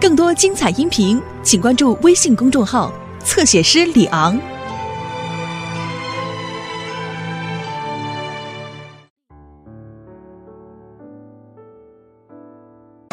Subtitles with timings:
[0.00, 2.92] 更多精彩音频，请关注微信公众号
[3.24, 4.38] “侧写师李昂”。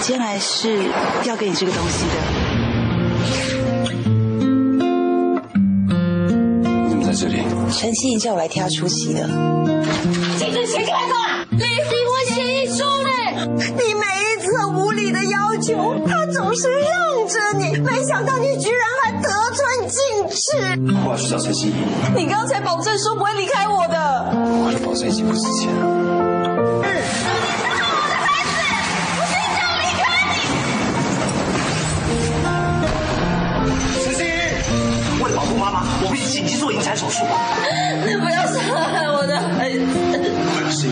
[0.03, 0.83] 接下来是
[1.25, 2.13] 要给你这个东西的。
[6.83, 7.39] 你怎么在这里？
[7.71, 9.27] 陈希莹叫我来替他出席的。
[10.37, 11.15] 这是谁干的？
[16.55, 20.57] 是让着你，没想到你居然还得寸进尺。
[21.05, 21.73] 我要去找陈心怡，
[22.15, 24.31] 你刚才保证说不会离开我的。
[24.33, 25.85] 我的保证已经不值钱了。
[34.03, 34.27] 陈希怡，
[35.21, 37.25] 为了保护妈妈，我必须紧急做引产手术。
[38.05, 38.55] 你不要伤
[38.93, 39.79] 害我的孩子！
[40.57, 40.91] 陈希怡，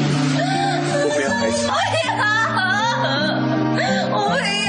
[1.03, 1.67] 我不要孩子。
[3.73, 3.87] 不要！
[4.11, 4.62] 我不要！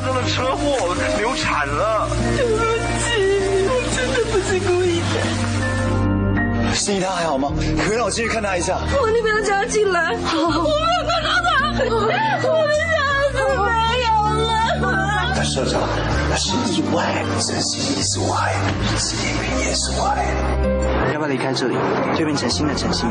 [0.00, 2.08] 发生了车祸，流产了。
[2.34, 2.56] 对不
[3.04, 6.74] 起，我真的不是故意的。
[6.74, 7.52] 心怡她还好吗？
[7.84, 8.78] 可以让我进去看她一下。
[8.98, 10.12] 我你不要叫他进来！
[10.12, 13.68] 我没有看到他，我的小子没
[14.06, 14.08] 有
[14.40, 15.36] 了。
[15.36, 15.82] 但社长，
[16.30, 17.22] 那是意外。
[17.40, 18.58] 真心也是我害的，
[18.96, 21.12] 是叶云也是我害的。
[21.12, 21.76] 要不要离开这里，
[22.16, 23.10] 就变成新的陈希怡？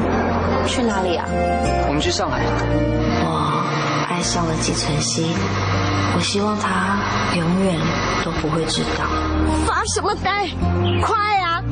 [0.67, 1.27] 去哪里啊？
[1.87, 2.41] 我们去上海。
[3.21, 3.27] 我
[4.19, 5.25] 爱上了季晨曦，
[6.13, 6.99] 我希望他
[7.37, 7.79] 永远
[8.25, 9.05] 都不会知道。
[9.65, 10.45] 发什么呆？
[11.01, 11.63] 快啊！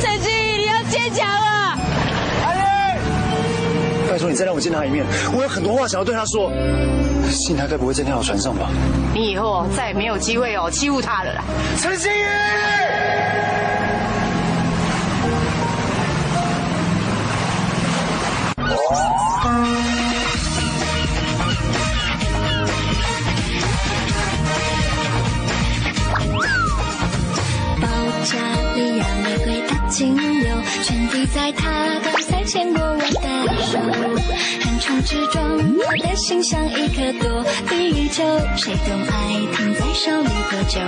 [0.00, 1.76] 陈希你要坚强啊！
[4.08, 6.50] 拜托你再让我见他一面，我有很多话想要对他说。
[7.28, 8.70] 信他该不会在那条船上吧？
[9.12, 11.44] 你以后再也没有机会哦欺负他了啦。
[11.76, 12.24] 陈心怡。
[18.56, 18.64] 保
[28.80, 31.70] 加利亚玫瑰的精油，全滴在他
[32.02, 33.08] 刚才牵过我的
[33.62, 33.78] 手，
[34.64, 38.24] 横冲直撞，我的心像一颗躲避球，
[38.56, 39.12] 谁懂爱
[39.54, 40.80] 停在手里多久？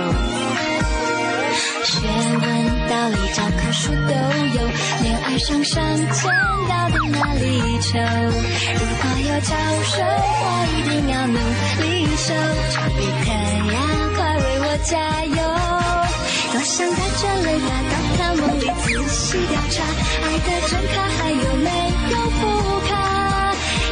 [1.83, 2.07] 学
[2.41, 4.13] 问、道理、教科书都
[4.57, 4.67] 有，
[5.03, 5.83] 恋爱上上
[6.13, 6.31] 签
[6.67, 7.99] 到底哪里求？
[7.99, 11.37] 如果有教授，我一定要努
[11.83, 12.33] 力修，
[12.71, 13.29] 丘比特
[13.71, 13.75] 呀，
[14.15, 15.37] 快为我加油！
[16.53, 19.81] 多想带着雷达到他梦里仔细调查，
[20.21, 21.67] 爱的真卡还有没
[22.11, 22.39] 有副
[22.87, 22.91] 卡？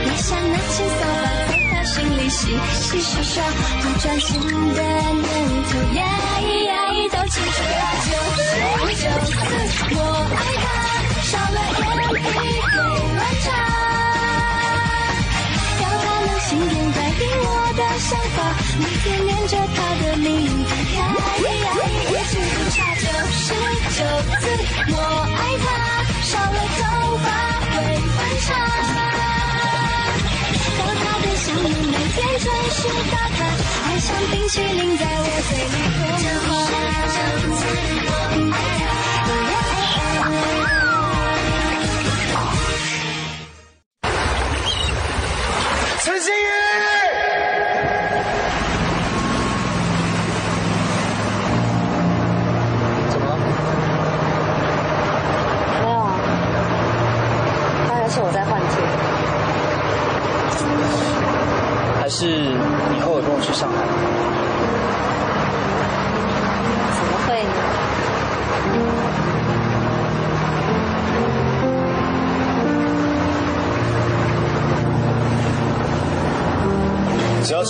[0.05, 1.01] 也想拿起扫
[1.47, 2.39] 把在他心里洗
[2.79, 3.43] 洗刷刷，
[3.81, 5.25] 不专心的念
[5.65, 6.05] 头呀
[6.39, 8.45] 咿呀咿都清除了，就是
[8.93, 9.33] 就是
[9.95, 9.99] 我
[10.37, 10.63] 爱他，
[11.23, 12.77] 少了眼皮会
[13.15, 13.90] 乱眨。
[16.51, 18.37] 要他能心电感应我的想法，
[18.77, 20.27] 每天念着他的名
[20.65, 21.79] 字呀咿呀咿，
[22.11, 23.43] 一句不差九十
[23.95, 23.99] 九
[24.39, 24.43] 次
[24.91, 24.95] 我
[25.31, 25.65] 爱他，
[26.23, 26.79] 少了头
[27.23, 27.25] 发
[27.71, 28.49] 会分叉。
[30.77, 32.79] 要他的想念每天准时
[33.11, 33.39] 打卡，
[33.85, 36.03] 爱像冰淇淋在我嘴里融
[36.49, 36.51] 化。
[36.51, 37.17] 我爱陈
[46.21, 46.60] 希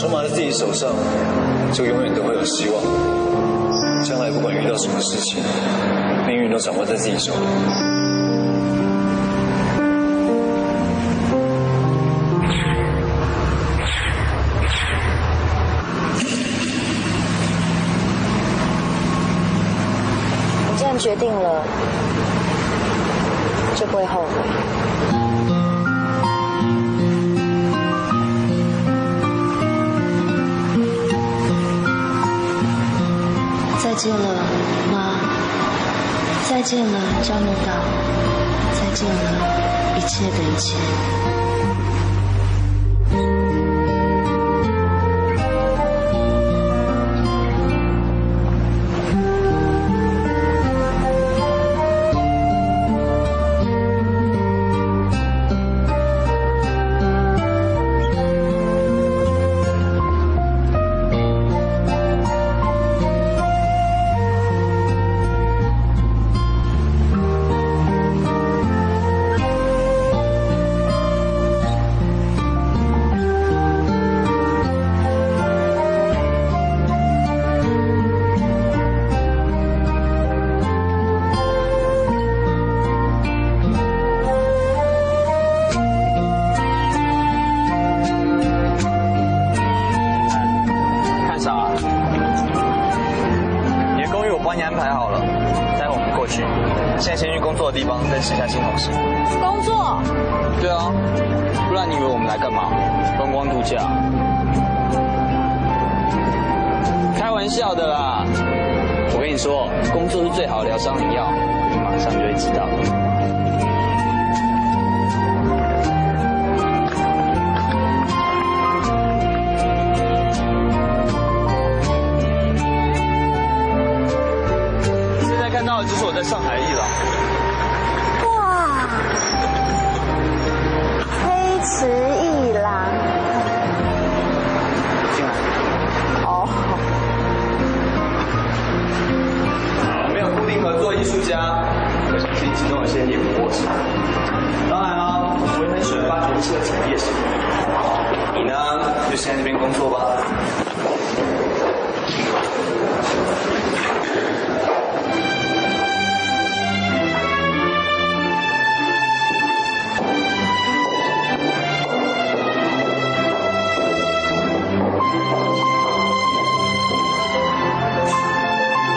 [0.01, 0.95] 筹码在自己手上，
[1.72, 2.81] 就永远都会有希望。
[4.03, 5.44] 将来不管遇到什么事情，
[6.25, 7.39] 命运都掌握在自己手里。
[20.68, 21.63] 我既然决定了，
[23.75, 24.30] 就不会后悔。
[34.01, 34.33] 见了，
[34.92, 35.13] 妈。
[36.50, 37.71] 再见了，交流岛。
[38.74, 41.41] 再见了，一切的一切。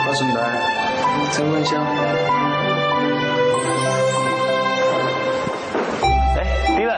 [0.05, 0.39] 发什么呆？
[1.31, 1.75] 再问一下。
[6.37, 6.37] 哎，
[6.77, 6.97] 迪冷，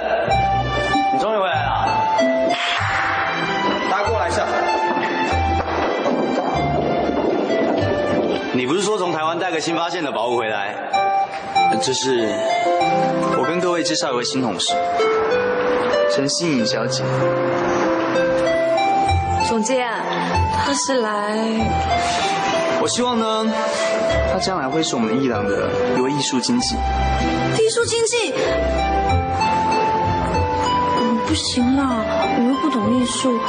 [1.13, 1.69] 你终于回来了。
[3.89, 4.45] 大家过来一下。
[8.53, 10.75] 你不是说从台湾带个新发现的宝物回来？
[11.81, 12.27] 这是
[13.37, 14.73] 我跟各位介绍一位新同事，
[16.11, 17.03] 陈心颖小姐。
[19.47, 19.89] 总监，
[20.65, 21.33] 他是来……
[22.81, 23.45] 我希望呢，
[24.31, 26.75] 他将来会是我们伊朗的一位艺术经济。
[26.75, 28.33] 艺术经济？
[30.99, 32.03] 嗯，不行啦，
[32.37, 33.39] 我又不懂艺术，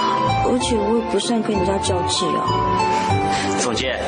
[0.47, 2.47] 而且我也不善跟人家交际啊。
[3.59, 3.99] 总监，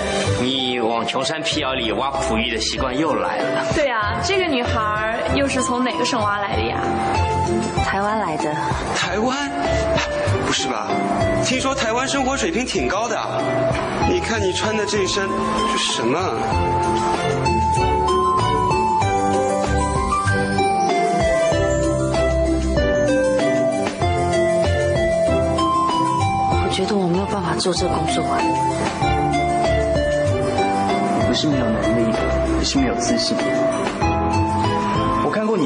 [0.41, 3.67] 你往穷山僻壤里挖璞玉的习惯又来了。
[3.75, 6.79] 对啊，这个女孩又是从哪个省挖来的呀？
[7.85, 8.55] 台湾来的。
[8.97, 9.51] 台湾？
[10.51, 10.89] 不是吧？
[11.45, 13.17] 听说台湾生活水平挺高的。
[14.09, 15.29] 你看你穿的这一身，
[15.71, 16.19] 这是什么？
[26.65, 28.25] 我觉得我没有办法做这个工作。
[31.17, 32.13] 你不是没有能力，
[32.59, 33.37] 你是没有自信。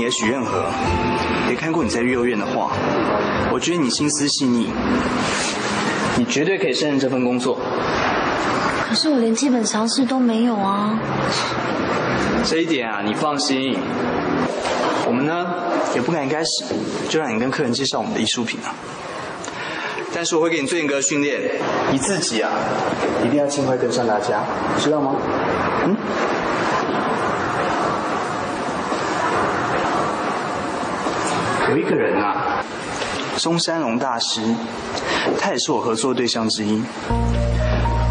[0.04, 0.66] 我看过你的许愿盒，
[1.48, 2.70] 也看过你在幼儿园的画，
[3.50, 4.68] 我觉得你心思细腻，
[6.18, 7.58] 你绝对可以胜任这份工作。
[8.86, 10.98] 可是我连基本常识都没有啊。
[12.44, 13.78] 这一点啊，你放心。
[15.06, 15.46] 我们呢，
[15.94, 16.64] 也不敢一开始
[17.08, 18.74] 就让你跟客人介绍我们的艺术品啊。
[20.12, 21.40] 但是我会给你最严格的训练，
[21.90, 22.50] 你自己啊，
[23.25, 24.44] 一定要尽快跟上大家，
[24.78, 25.16] 知道吗？
[25.87, 25.96] 嗯。
[31.75, 32.62] 有一个人啊，
[33.37, 34.40] 中山龙大师，
[35.40, 36.81] 他也是我合作对象之一。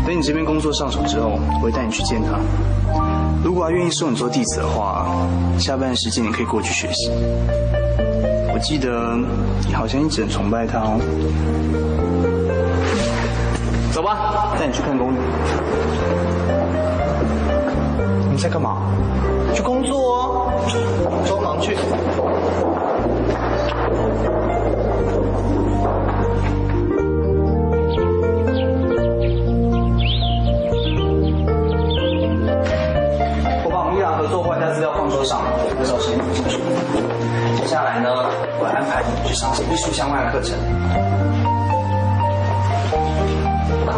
[0.06, 2.38] 等你这边工作上手之后，我会带你去见他。
[3.42, 5.08] 如果他愿意收你做弟子的话，
[5.58, 7.10] 下班的时间你可以过去学习。
[8.54, 9.18] 我记得
[9.66, 11.00] 你好像一直很崇拜他哦。
[13.94, 15.18] 走吧，带你去看公寓。
[18.30, 18.92] 你在干嘛？
[19.56, 20.52] 去工作
[21.06, 21.78] 哦，装忙去。
[39.28, 40.58] 去上艺术相关的课程。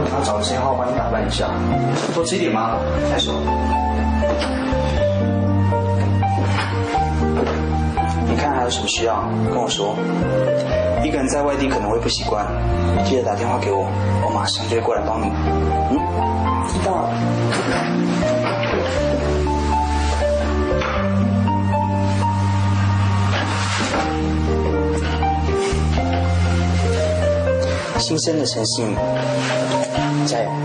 [0.03, 1.50] 你要找个时间好好帮你打扮一下，
[2.13, 2.77] 多吃一点吗？
[3.12, 3.34] 再说。
[8.27, 9.96] 你看还有什么需要跟我说。
[11.03, 12.46] 一个人在外地可能会不习惯，
[13.05, 13.88] 记得打电话给我，
[14.25, 15.27] 我马上就会过来帮你。
[15.91, 16.00] 嗯，
[16.67, 17.10] 知道了
[28.07, 28.95] 新生的诚信，
[30.27, 30.64] 加油！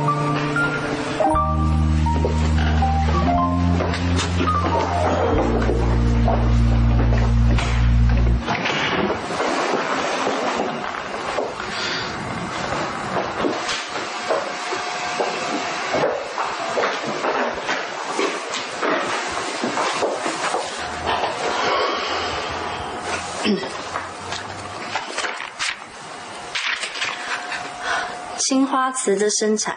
[28.50, 29.76] 青花瓷的生产，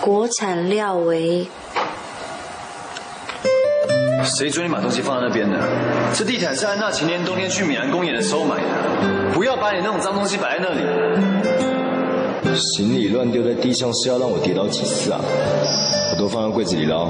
[0.00, 1.46] 国产料为
[4.24, 5.58] 谁准你把东西放在那边的？
[6.14, 8.64] 这地毯是安娜前年冬天去米兰公演的时候买的，
[9.34, 10.80] 不要把你那种脏东西摆在那里。
[12.56, 15.20] 行李乱丢在地上是要让我跌倒几次啊？
[16.10, 17.06] 我都放在柜子里了。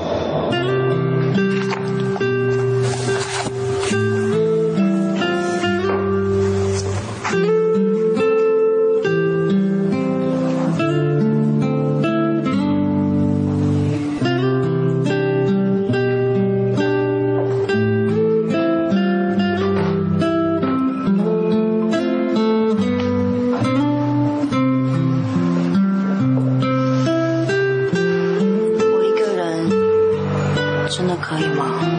[31.20, 31.98] 可以吗？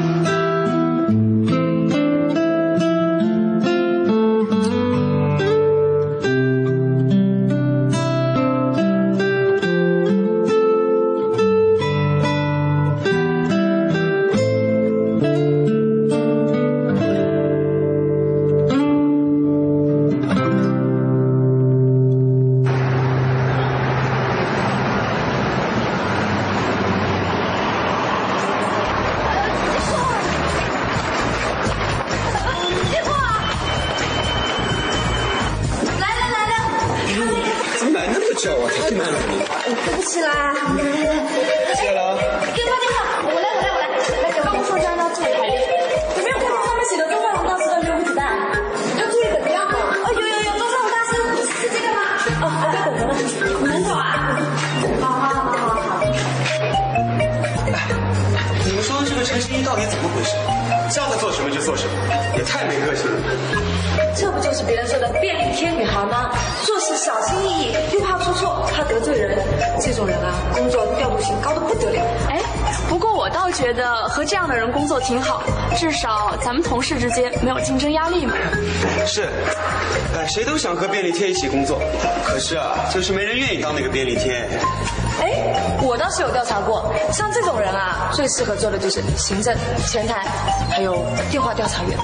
[88.39, 89.53] 适合做的就是行政、
[89.85, 90.23] 前台，
[90.69, 91.99] 还有电话调查员。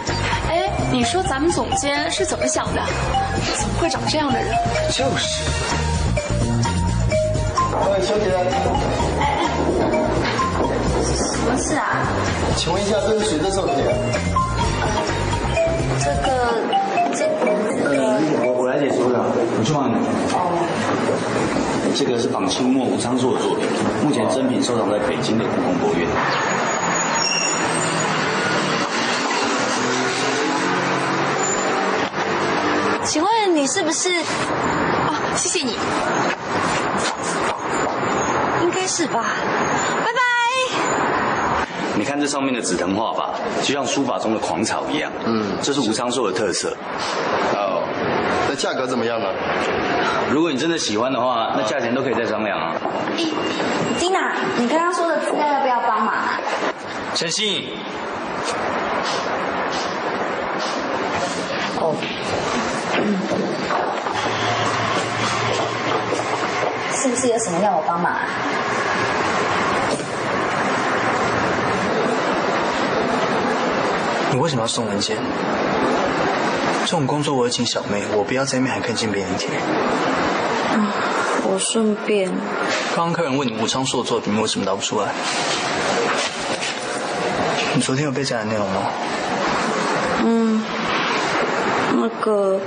[0.49, 2.81] 哎，你说咱们总监是怎么想的？
[3.57, 4.53] 怎么会找这样的人？
[4.89, 5.49] 就是。
[7.89, 8.35] 喂，小姐。
[11.05, 12.03] 什么事啊？
[12.57, 13.75] 请问一下，这是谁的作品？
[16.03, 16.59] 这个，
[17.15, 17.23] 这，
[17.87, 19.95] 呃，我我来解说的，我去帮你。
[21.95, 21.97] 哦。
[21.97, 23.65] 这个是仿清末吴昌硕的作品，
[24.03, 26.05] 目前真品收藏在北京的故宫博物院。
[33.05, 34.09] 请问你是不是？
[34.09, 35.77] 哦，谢谢你。
[38.63, 39.23] 应该是吧。
[40.03, 40.19] 拜拜。
[41.97, 43.29] 你看这上面的紫藤画吧，
[43.63, 45.09] 就像书法中的狂草一样。
[45.25, 46.75] 嗯，这是吴昌硕的特色。
[47.53, 47.74] 哦，
[48.47, 49.27] 那价格怎么样呢？
[50.31, 52.73] 如果你真的喜欢的话，那价钱都可以再商量啊。
[53.15, 53.33] 咦，
[53.99, 56.39] 金娜，你刚刚说的资料要不要帮忙啊？
[57.13, 57.69] 陈信。
[61.79, 61.95] 哦。
[62.97, 63.15] 嗯。
[66.93, 68.21] 是不是有什么要我帮忙啊？
[74.31, 75.15] 你为什么要送文件？
[76.85, 79.49] 这种工作我有请小妹，我不要在面还看见别人贴。
[80.75, 80.87] 嗯，
[81.49, 82.31] 我顺便。
[82.95, 85.11] 刚刚客人问你吴昌硕的作品，为什么答不出来？
[87.73, 88.83] 你昨天有背下来内容吗？
[90.25, 90.63] 嗯，
[91.95, 92.59] 那个，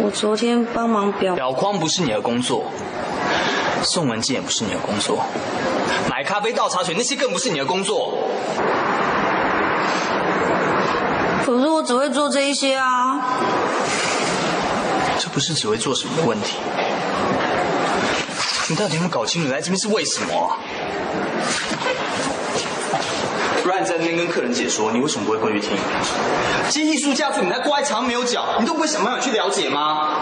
[0.00, 2.70] 我昨天帮忙裱裱框不是你的工作，
[3.82, 5.24] 送文件也不是你的工作，
[6.08, 8.16] 买咖啡倒茶水那些更不是你的工作。
[11.44, 12.99] 可是我只会做这一些啊！
[15.32, 16.56] 不是只会做什么的问题，
[18.68, 20.56] 你到底有没有搞清楚来这边是为什么？
[23.62, 25.76] 不然你在那边跟客人解说，你为什么不会过去听？
[26.68, 30.18] 这艺术家作你在挂在墙没有脚，你都不会想办法去了解吗？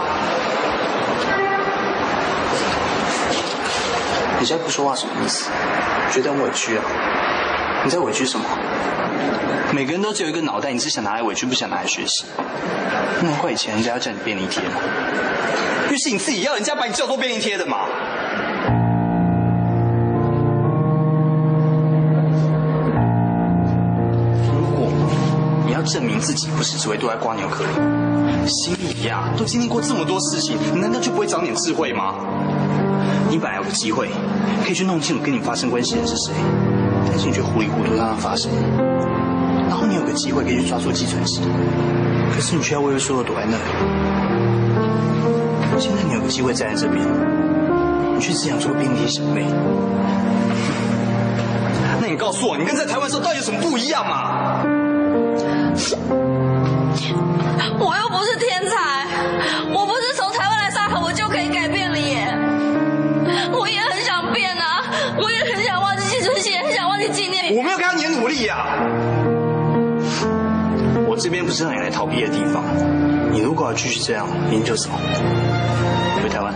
[4.39, 5.49] 你现在不说话什么意思？
[6.11, 6.83] 觉得很委屈啊？
[7.83, 8.45] 你在委屈什么？
[9.73, 12.25] 每个人都只有一个脑袋，你是想拿来委屈，不想拿来学习。
[13.21, 14.75] 那怪以前人家要叫你便利贴吗？
[15.91, 17.85] 又是你自己要人家把你叫做便利贴的嘛。
[24.47, 24.91] 如果
[25.65, 27.69] 你要证明自己不是只会躲在瓜牛壳里，
[28.47, 32.15] 心里呀都经历过这么多事情，你难道就不会长点智慧吗？
[33.29, 34.09] 你本来有个机会，
[34.65, 36.33] 可以去弄清楚跟你发生关系的是谁，
[37.07, 38.49] 但是你却糊里糊涂让它发生。
[39.69, 41.41] 然后你有个机会可以去抓住季存希，
[42.33, 43.63] 可是你却要畏畏缩缩躲在那里。
[45.79, 47.05] 现在你有个机会站在这边，
[48.13, 49.45] 你却只想做便利小妹。
[52.01, 54.61] 那你告诉我，你跟在台湾时候到底有什么不一样嘛？
[57.79, 59.07] 我又不是天才，
[59.71, 62.27] 我不是从台湾来上海我就可以改变了耶。
[63.53, 64.83] 我也很想变啊，
[65.17, 67.55] 我也很想忘记季春熙，也很想忘记纪念。
[67.55, 68.88] 我没有看到你的努力呀、我
[71.19, 72.63] 这边不是让你来逃避的地方。
[73.31, 74.89] 你如果要继续这样，明天就走，
[76.23, 76.53] 回台湾。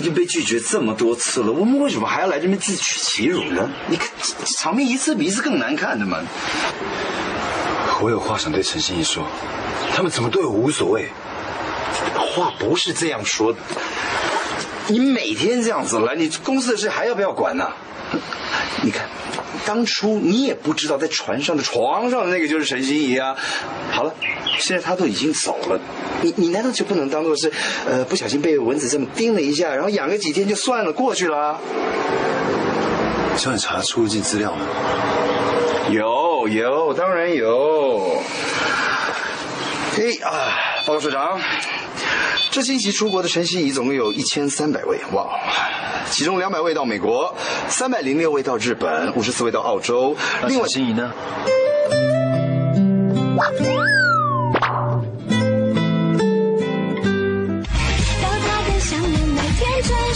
[0.00, 3.70] 已经被拒绝这么多次了，我们为什么还要来这边自取其辱呢？
[3.88, 4.08] 你看
[4.46, 6.18] 场面一次比一次更难看的嘛。
[8.00, 9.26] 我有话想对陈心怡说，
[9.94, 11.10] 他们怎么对我无所谓？
[12.16, 13.58] 话不是这样说的，
[14.88, 17.70] 你每天这样子来，你公司的事还要不要管呢、
[18.82, 19.06] 你看，
[19.66, 23.36] 当初你也不知道在船上的床上的那个就是陈心怡啊。
[23.90, 24.14] 好了，
[24.58, 25.78] 现在他都已经走了，
[26.22, 27.50] 你你难道就不能当做是，
[27.88, 31.58] 呃，不小心被蚊子这么叮了一下，然后养个几天就算了，过去了啊？
[33.36, 34.66] 叫你查出入境资料吗？
[35.90, 38.22] 有有，当然有。
[39.94, 40.30] 嘿啊，
[40.86, 41.40] 报告社长，
[42.50, 45.26] 这星期出国的陈希怡总共有一千三百位，哇！
[46.10, 47.34] 其中两百位到美国，
[47.68, 50.16] 三百零六位到日本，五十四位到澳洲。
[50.46, 51.12] 另外，心怡呢？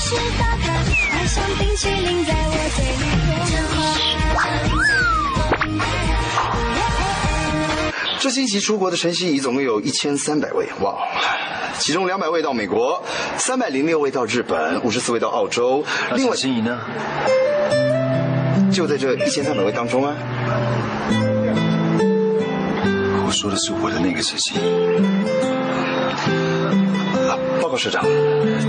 [0.05, 0.73] 天准时打卡，
[1.13, 3.81] 爱上冰淇淋在我嘴里融化。
[8.19, 10.99] 这星期出国的陈希怡总共有一千三百位，哇！
[11.79, 13.03] 其中两百位到美国，
[13.39, 15.83] 三百零六位到日本，五十四位到澳洲。
[16.15, 16.79] 另外，心怡呢？
[18.73, 20.15] 就在这一千三百位当中啊。
[23.27, 25.54] 我说的是我的那个陈心怡。
[27.65, 28.05] 报告市长，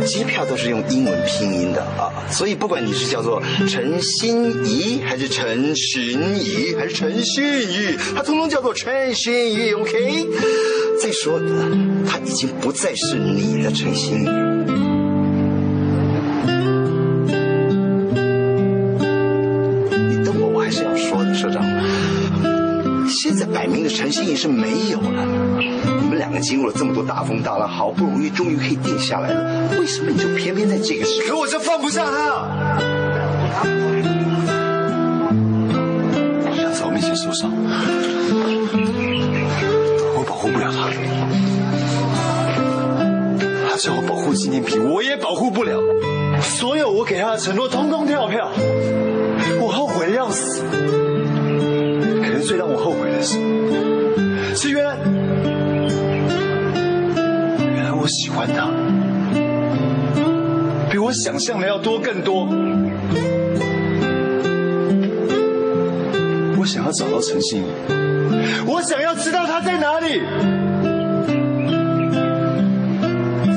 [0.05, 10.29] 机票都是用英文拼音的啊，所以不管你是叫做陈欣怡，还是陈寻怡，还是陈信怡，他通通叫做陈心怡，OK？
[11.01, 11.38] 再说，
[12.10, 14.55] 他已经不再是你的陈心怡。
[23.65, 25.25] 摆明的陈心怡是没有了，
[25.58, 31.30] 你们两个经过了这么多大风大浪，好不容易终于可以定下来了，为什么你就偏偏在这个时候？
[31.30, 32.12] 可我就放不下他。
[36.56, 37.49] 想在我面前受伤，
[40.15, 40.91] 我保护不了他。
[43.67, 45.82] 他叫我保护纪念品，我也保护不了。
[46.39, 48.47] 所有我给他的承诺，通通跳票。
[49.60, 50.62] 我后悔的要死。
[52.45, 53.39] 最让我后悔的是，
[54.55, 54.95] 是原来，
[57.73, 58.69] 原来我喜欢他，
[60.91, 62.47] 比我想象的要多更多。
[66.60, 67.65] 我想要找到陈心怡，
[68.67, 70.21] 我想要知道他在哪里，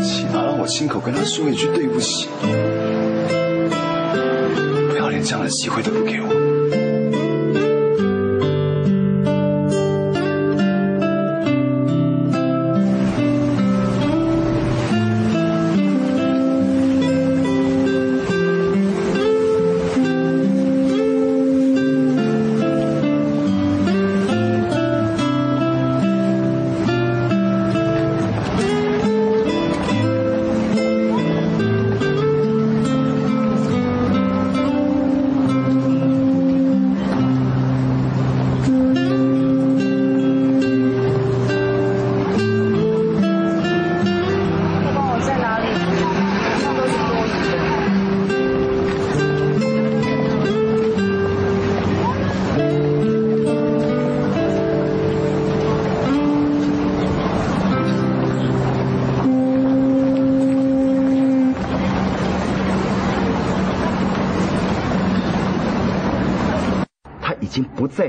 [0.02, 2.26] 起码让我亲口跟他说一句对不起，
[4.88, 6.37] 不要连这样的机会都不给我。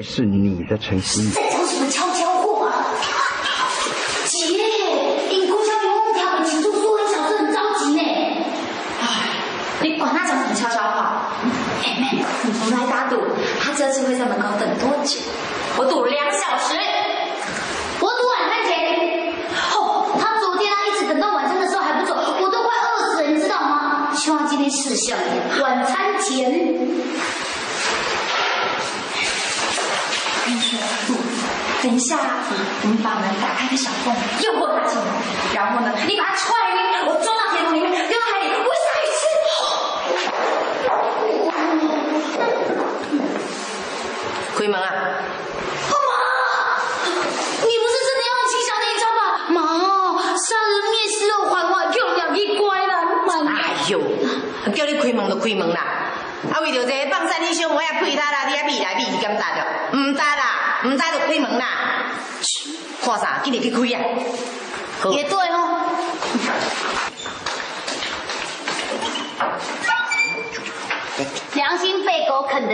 [0.02, 1.59] 是你的陈心。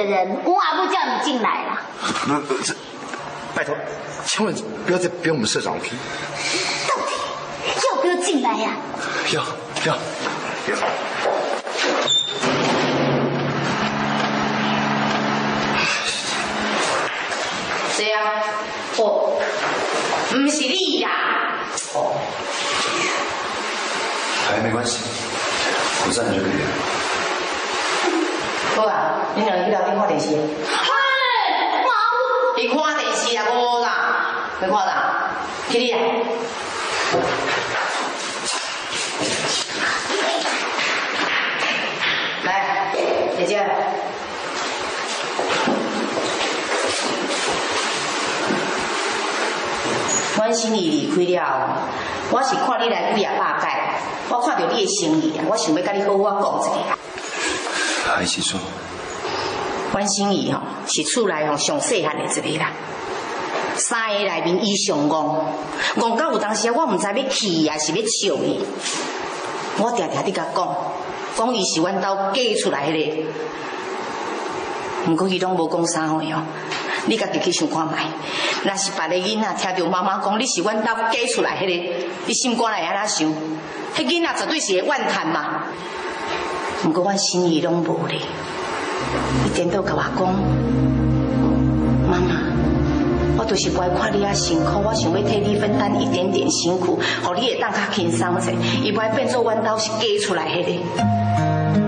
[0.05, 1.81] 人，我还不叫你进来了。
[2.25, 2.73] 不不，这
[3.53, 3.75] 拜托，
[4.25, 4.53] 千万
[4.85, 5.95] 不要再编我们社长批。
[6.87, 7.11] 到底
[7.89, 8.71] 要不要进来呀、
[9.31, 9.43] 要
[9.85, 9.95] 要
[10.67, 10.77] 要。
[17.95, 18.43] 谁啊？
[18.97, 19.39] 哦，
[20.29, 21.09] 不是你呀！
[21.93, 22.15] 哦，
[24.49, 24.99] 哎，没关系，
[26.05, 26.94] 我站着就可以了。
[28.75, 30.35] 好啊，你两个去聊天看电视。
[30.67, 30.91] 嗨，
[31.85, 31.88] 妈，
[32.57, 35.31] 你看电视啊，我啦，你看啦，
[35.69, 35.99] 去你啊。
[42.43, 42.91] 来，
[43.38, 43.65] 姐姐。
[50.35, 51.77] 阮心怡离开了，
[52.29, 53.67] 我是看你来几啊百届，
[54.27, 56.97] 我看到你的心意啊，我想要甲你好好讲一下。
[58.05, 58.59] 还是说。
[59.91, 62.71] 阮心怡吼是厝内吼上细汉的一个啦，
[63.77, 65.37] 三个内面伊上戆，
[65.95, 68.59] 戆到有当时，我毋知要气伊还是要笑伊。
[69.77, 70.77] 我定定伫甲讲，
[71.37, 72.93] 讲伊是阮兜嫁出来迄
[75.05, 76.43] 个，毋过伊拢无讲啥话哦。
[77.07, 77.93] 你家己去想看觅，
[78.63, 81.93] 若是别个囡仔听到妈妈讲你是阮兜嫁出来迄个，
[82.25, 83.33] 你心肝会安怎想？
[83.95, 85.63] 迄囡仔绝对是会怨叹嘛。
[86.86, 88.19] 毋过我心意拢无咧，
[89.43, 90.34] 伊颠倒甲我讲，
[92.08, 92.36] 妈妈，
[93.39, 98.52] 我就是不爱看你啊辛苦，我想要替你分担一点点辛苦，互你会当较轻松者，
[98.84, 100.71] 伊不变做阮兜是嫁出来迄个。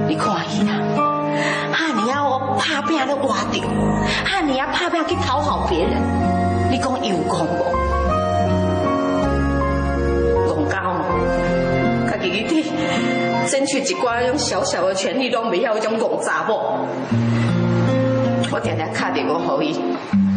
[0.07, 0.73] 你看伊啦。
[1.71, 3.61] 哈尼啊我拍拼咧活着，
[4.25, 5.91] 哈尼亚拍拼去讨好别人，
[6.71, 7.61] 你讲有讲无？
[10.47, 11.05] 讲到
[12.09, 12.65] 家己去
[13.47, 16.85] 争取一寡种小小的权利，拢袂晓迄种戆查某。
[18.51, 19.79] 我定定敲电话互伊，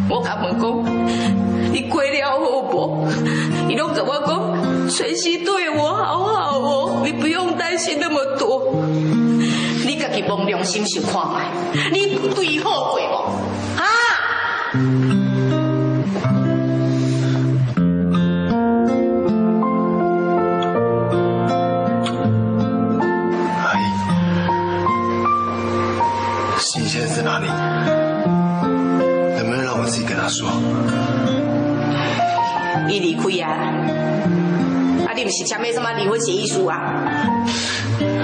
[0.09, 3.07] 我甲问讲，你过了好无？
[3.69, 8.73] 伊拢甲我讲，晨曦对我好好哦，你不用担心那么多。
[9.85, 11.21] 你家己摸良心想看
[11.91, 13.15] 觅，你对伊好过无？
[13.77, 15.20] 啊！
[26.81, 27.45] 心现在在哪里？
[29.37, 30.47] 能不能让我自己跟他说？
[32.89, 33.53] 伊离开啊！
[35.07, 36.77] 啊，你不是签咩什么离婚协议书啊？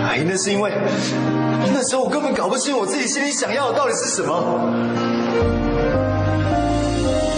[0.08, 0.72] 阿姨，那是因为
[1.72, 4.74] 那时候我根本搞不清我自己心里想要的到底是什么。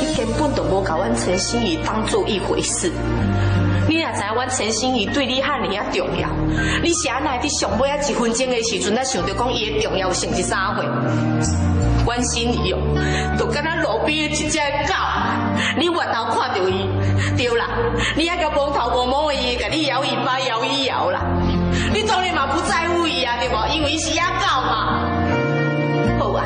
[0.02, 2.92] 你根本都无把阮陈心怡当做一回事。
[3.90, 6.30] 你也知影阮陈心怡对你汉尼啊重要，
[6.84, 10.84] 你是安奈伫上尾啊一分钟的时阵，才想到讲伊的重要性是啥货？
[12.06, 12.78] 阮心怡哦，
[13.40, 14.94] 就敢那路边的一只狗，
[15.76, 16.88] 你越头看到伊，
[17.36, 17.66] 对啦，
[18.16, 21.22] 你还甲摸头摸摸的伊，甲你摇尾巴摇一摇啦。
[21.92, 23.68] 你当然嘛不在乎伊啊，对无？
[23.74, 25.02] 因为伊是野狗嘛。
[26.20, 26.46] 好啊，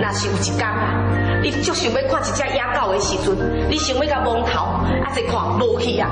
[0.00, 0.94] 若是有一天啊，
[1.42, 6.08] 你足想要看一只野狗的时阵，你想要甲摸头，啊一看无去啊，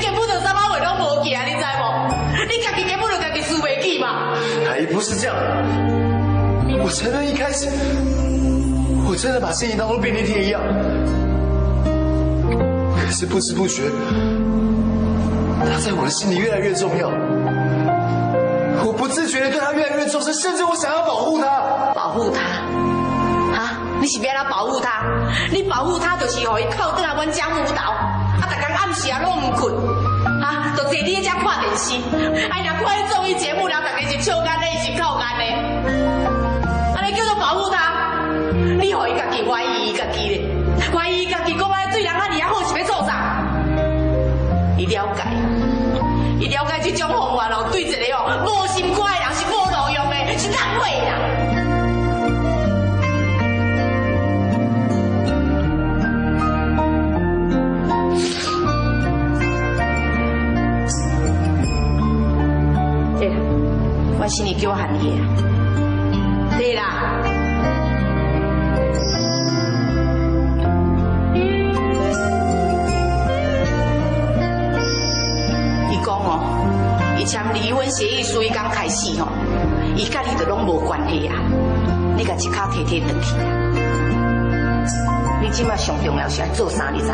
[0.00, 1.82] 根本就啥物话拢无去啊，你知无？
[2.48, 4.32] 你家己根本就家己输袂起嘛。
[4.68, 5.36] 阿姨不是这样，
[6.82, 7.68] 我承认一开始
[9.08, 10.60] 我真的把心仪当做便利贴一样，
[12.96, 13.82] 可是不知不觉，
[15.60, 17.10] 他在我的心里越来越重要。
[18.82, 21.92] 我不自觉的对他越来越重视，甚至我想要保护他。
[21.94, 22.40] 保护他，
[23.60, 23.76] 啊？
[24.00, 25.04] 你是要来保护他？
[25.50, 27.94] 你保护他就是让伊靠倒来阮家舞蹈，
[28.90, 29.72] 暗时啊拢唔困，
[30.42, 31.94] 啊，就坐你喺遮看电视，
[32.50, 35.44] 啊，若看迄综艺节目了，逐个是笑干的，是哭干的，
[36.96, 38.26] 安尼叫做保护他？
[38.80, 40.42] 你互伊家己怀疑伊家己咧，
[40.92, 43.46] 怀疑伊家己讲安对人遐尔啊好是要做啥？
[44.76, 45.22] 伊了解，
[46.40, 50.99] 伊了解这种方法哦，对一个哦无心肝的人是无路用的，是浪费
[64.30, 65.20] 心里叫我喊你。
[66.56, 67.18] 对啦。
[75.90, 76.40] 伊讲哦，
[77.18, 79.26] 伊签离婚协议书伊刚开始吼，
[79.96, 81.34] 伊甲你都拢无关系啊。
[82.16, 83.34] 你甲一骹摕摕转去。
[85.42, 86.90] 你即马上重要是来做啥？
[86.90, 87.08] 你知？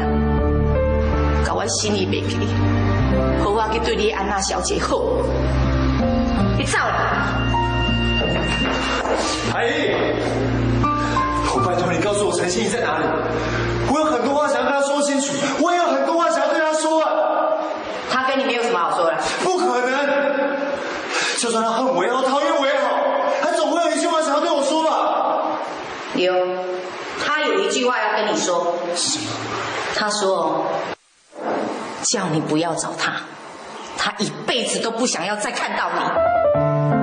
[1.46, 2.36] 甲阮心意袂起，
[3.42, 5.00] 好我去对你安娜小姐好。
[6.66, 7.38] 你走啦！
[9.54, 9.94] 阿姨，
[10.82, 13.04] 我拜托你告诉我陈心怡在哪里。
[13.88, 17.08] 我有很多话想要跟她说清楚，我也有很多话想要对她说啊。
[18.10, 19.16] 她跟你没有什么好说的。
[19.44, 20.08] 不可能，
[21.38, 22.88] 就算她恨我也好，讨厌我也好，
[23.42, 25.60] 她总会有一句话想要对我说吧。
[26.16, 26.34] 有，
[27.24, 28.74] 她有一句话要跟你说。
[28.96, 29.26] 什么？
[29.94, 30.66] 她说
[32.02, 33.12] ：“叫你不要找他，
[33.96, 36.00] 他一辈子都不想要再看到你。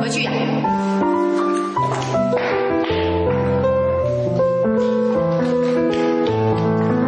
[0.02, 0.32] 回去呀、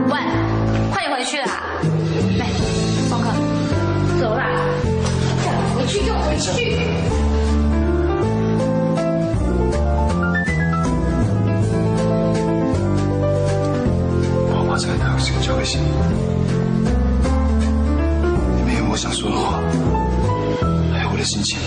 [0.10, 0.14] 喂，
[0.92, 1.64] 快点回去啦！
[2.38, 2.48] 来，
[3.10, 3.28] 上课，
[4.20, 4.46] 走啦！
[5.76, 6.50] 回去就回去。
[14.48, 15.84] 我把这个大事交给心怡，
[18.58, 19.60] 里面有我想说的话，
[20.94, 21.60] 还有我的心情，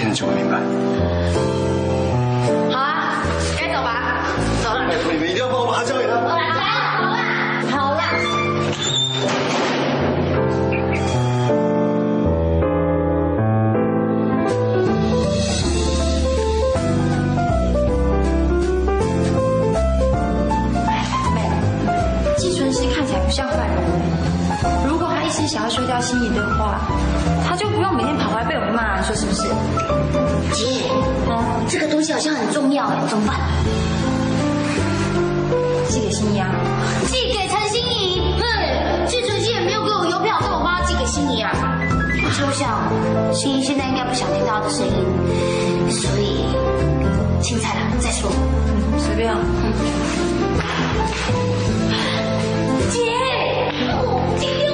[0.00, 0.58] 他听了就会明白。
[2.72, 3.22] 好啊，
[3.58, 4.24] 该走吧，
[4.62, 5.29] 走了。
[25.50, 26.78] 想要休掉心仪的话，
[27.44, 29.42] 他就不用每天跑回来被我骂，你说是不是？
[30.54, 30.84] 姐，
[31.68, 33.36] 这个东西好像很重要哎，怎么办？
[35.88, 36.54] 寄给心仪啊。
[37.08, 38.32] 寄给陈心怡。
[38.38, 38.46] 哼，
[39.08, 41.50] 季春熙也没有给我邮票，叫我帮他寄给心怡啊。
[42.46, 44.94] 我想，心怡现在应该不想听到他的声音，
[45.90, 46.46] 所以
[47.42, 48.30] 青菜了再说。
[48.30, 49.36] 嗯，随便啊。
[52.92, 53.00] 姐，
[54.06, 54.69] 我今天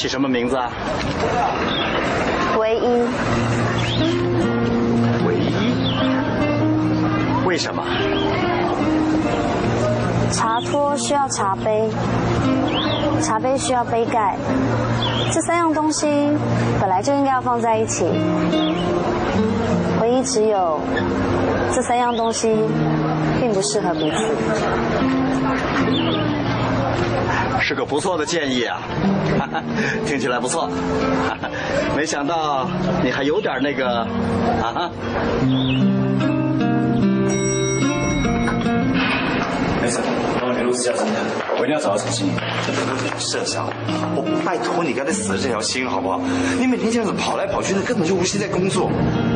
[0.00, 0.72] 起什么名字啊？
[2.58, 2.80] 唯一。
[5.26, 5.52] 唯一？
[7.44, 7.84] 为什么？
[10.32, 11.90] 茶托需要茶杯，
[13.20, 14.36] 茶杯需要杯盖，
[15.34, 16.06] 这三样东西
[16.80, 18.06] 本来就应该要放在一起。
[20.00, 20.80] 唯一只有
[21.74, 22.56] 这三样东西
[23.38, 24.16] 并不适合彼此。
[27.60, 28.80] 是个不错的建议啊，
[30.06, 30.68] 听起来不错。
[31.96, 32.68] 没想到
[33.02, 34.06] 你还有点那个
[34.62, 34.90] 啊。
[39.82, 39.98] 没事，
[40.38, 41.06] 帮我联络私家侦探，
[41.58, 42.30] 我一定要找到陈心怡。
[43.18, 43.68] 社长，
[44.14, 46.20] 我拜托你，刚才死了这条心好不好？
[46.58, 48.90] 你每天这样子跑来跑去，的根本就无心在工作。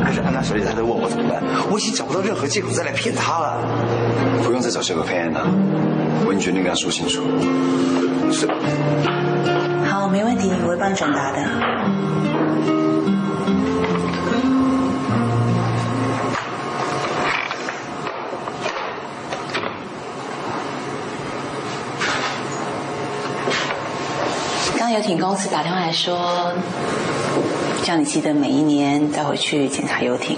[0.05, 3.57] 可是安娜小姐她在问我怎么办，我已经找不到任何借口再来骗她了。
[4.43, 5.41] 不用再找借口骗安娜，
[6.25, 7.21] 我已经决定跟她说清楚。
[8.31, 8.47] 是。
[10.07, 11.37] 没问题，我会帮你转达的。
[24.77, 26.53] 刚游艇公司打电话来说，
[27.83, 30.37] 叫你记得每一年带回去检查游艇。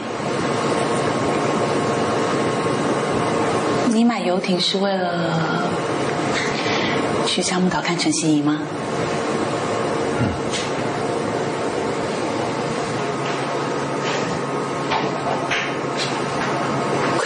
[3.89, 5.69] 你买游艇是为了
[7.25, 8.59] 去樟木岛看陈心怡吗？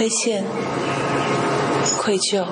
[0.02, 0.44] 亏欠、
[2.00, 2.44] 愧疚。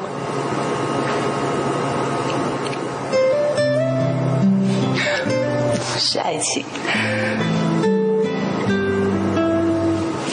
[5.97, 6.63] 是爱情。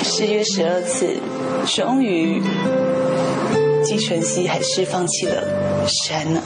[0.04, 1.16] 失约十二次，
[1.64, 2.42] 终于，
[3.82, 5.42] 季晨曦还是放弃了
[5.88, 6.42] 山呢。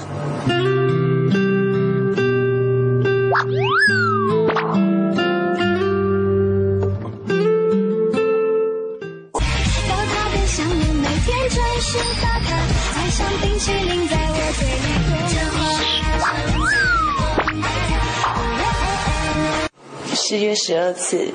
[20.70, 21.26] 十二次，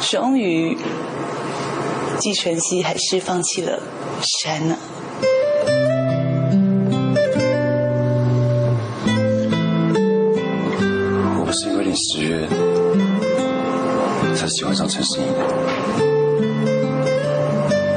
[0.00, 0.78] 终于，
[2.20, 3.80] 季晨曦还是放弃了
[4.22, 4.76] 山呢。
[11.36, 12.46] 我不是因为你十月
[14.36, 15.38] 才喜欢上陈心怡的，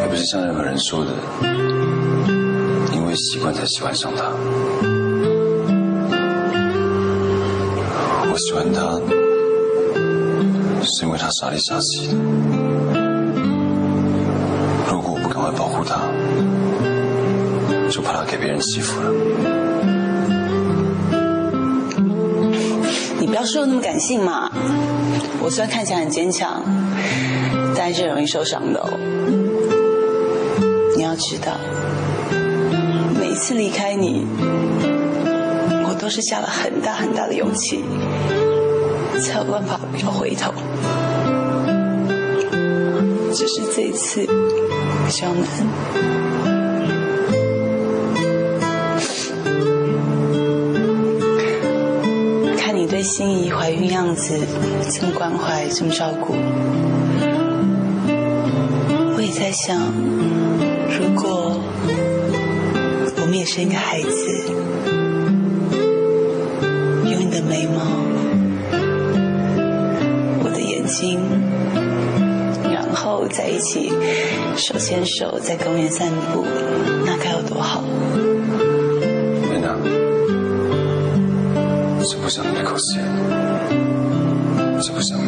[0.02, 1.12] 也不是像任何人说的，
[2.96, 4.32] 因为习惯才喜欢上他。
[8.32, 9.00] 我喜欢他，
[11.08, 12.13] 因为他傻里傻气的。
[14.89, 16.02] 如果我不赶快保护他，
[17.89, 19.10] 就怕他给别人欺负了。
[23.22, 24.52] 你不要说的那么感性嘛。
[25.41, 26.62] 我虽然看起来很坚强，
[27.74, 28.89] 但是容易受伤的哦。
[30.98, 31.54] 你要知道，
[33.17, 34.26] 每一次离开你，
[35.86, 37.86] 我都是下了很大很大的勇气，
[39.22, 40.52] 才有办法不要回头。
[43.38, 45.45] 只是这一次比较难。
[52.58, 54.39] 看你对心仪怀孕样子
[54.91, 56.34] 这么关怀，这么照顾，
[59.15, 59.93] 我也在想，
[61.00, 61.62] 如果
[63.21, 64.50] 我们也生一个孩子，
[74.68, 76.46] 手牵手在公园散步，
[77.06, 77.82] 那该有多好！
[79.50, 79.74] 美娜，
[82.04, 83.00] 真不想你的口气，
[84.82, 85.24] 真不想你。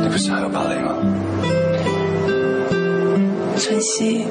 [0.00, 0.94] 你不是还有芭蕾吗？
[3.58, 4.24] 晨曦，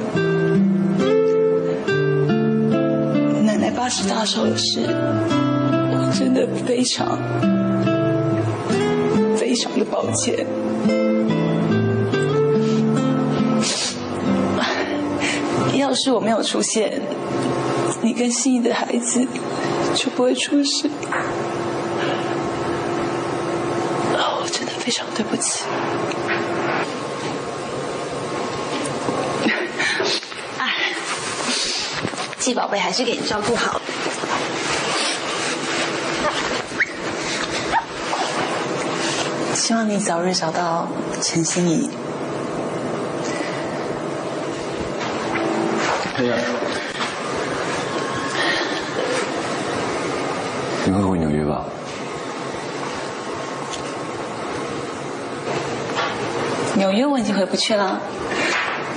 [3.44, 7.18] 奶奶八十大寿的事，我真的非常
[9.36, 10.46] 非常的抱歉。
[15.96, 17.00] 是我没有出现，
[18.02, 19.26] 你跟心仪的孩子
[19.94, 20.88] 就不会出事。
[24.14, 25.64] 哦，我真的非常对不起。
[30.58, 30.92] 哎，
[32.38, 33.80] 季宝贝还是给你照顾好了。
[39.54, 40.86] 希望你早日找到
[41.22, 41.90] 陈心怡。
[46.16, 46.36] 黑呀，
[50.86, 51.64] 你会回纽约吧？
[56.76, 58.00] 纽约我已经回不去了，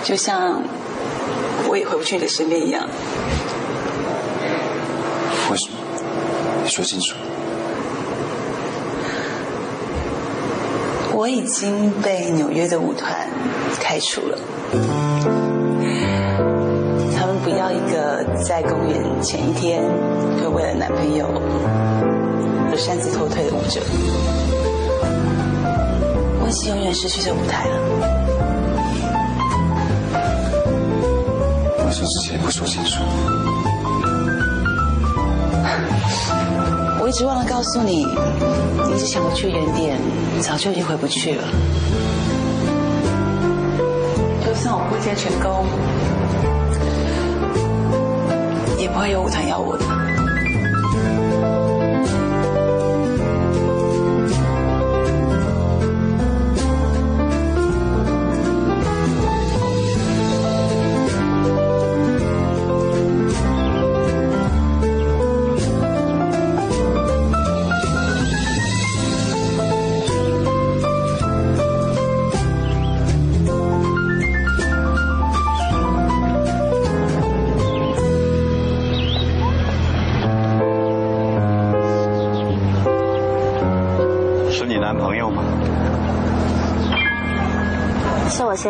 [0.03, 0.61] 就像
[1.67, 2.87] 我也回不去你的身边一样。
[5.49, 5.77] 为什么？
[6.63, 7.15] 你说清楚。
[11.11, 13.27] 我已经被纽约的舞团
[13.81, 14.37] 开除了，
[17.17, 19.83] 他们不要一个在公演前一天
[20.39, 21.25] 会为了男朋友
[22.71, 23.81] 而擅自脱退的舞者。
[26.41, 28.18] 我已经永远失去这舞台了。
[31.89, 33.01] 为什么之前不说清楚？
[37.01, 38.05] 我一直忘了告诉你，
[38.85, 39.97] 你一直想回去原点，
[40.39, 41.43] 早就已经回不去了。
[44.45, 45.65] 就算我破戒成功，
[48.77, 50.08] 也不会有舞团要我的。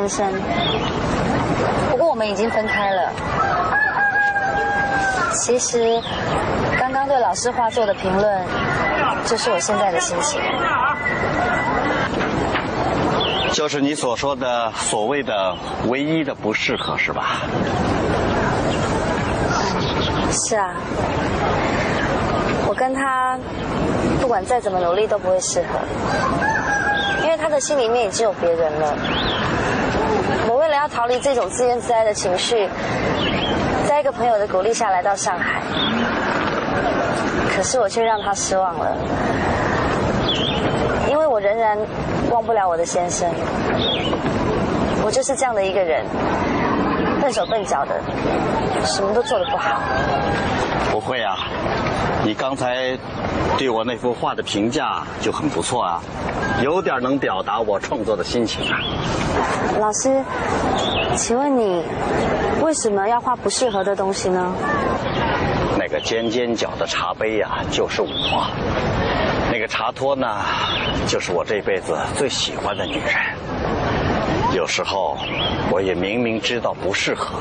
[0.10, 0.34] 生，
[1.92, 3.12] 不过我们已经分开了。
[5.36, 6.02] 其实，
[6.80, 8.46] 刚刚对老师画作的评论，
[9.26, 10.42] 就是我现在的心情。
[13.54, 15.56] 就是你所说的所谓的
[15.88, 17.42] 唯一的不适合，是吧？
[20.32, 20.76] 是啊，
[22.68, 23.38] 我跟他
[24.22, 25.80] 不管再怎么努力都不会适合，
[27.24, 28.96] 因为他的心里面已经有别人了。
[30.80, 32.70] 要逃离这种自怨自艾的情绪，
[33.86, 35.62] 在一个朋友的鼓励下来到上海，
[37.54, 38.96] 可是我却让他失望了，
[41.10, 41.78] 因为我仍然
[42.32, 43.30] 忘不了我的先生。
[45.04, 46.06] 我就是这样的一个人，
[47.22, 48.00] 笨手笨脚的，
[48.86, 49.82] 什么都做得不好。
[50.92, 51.36] 不会啊，
[52.30, 52.96] 你刚才
[53.58, 56.00] 对我那幅画的评价就很不错啊，
[56.62, 58.78] 有点能表达我创作的心情啊。
[59.80, 60.24] 老师，
[61.18, 61.84] 请问你
[62.62, 64.54] 为什么要画不适合的东西呢？
[65.80, 68.08] 那个尖尖角的茶杯呀、就是我；
[69.52, 70.28] 那个茶托呢，
[71.08, 73.16] 就是我这辈子最喜欢的女人。
[74.54, 75.18] 有时候
[75.72, 77.40] 我也明明知道不适合，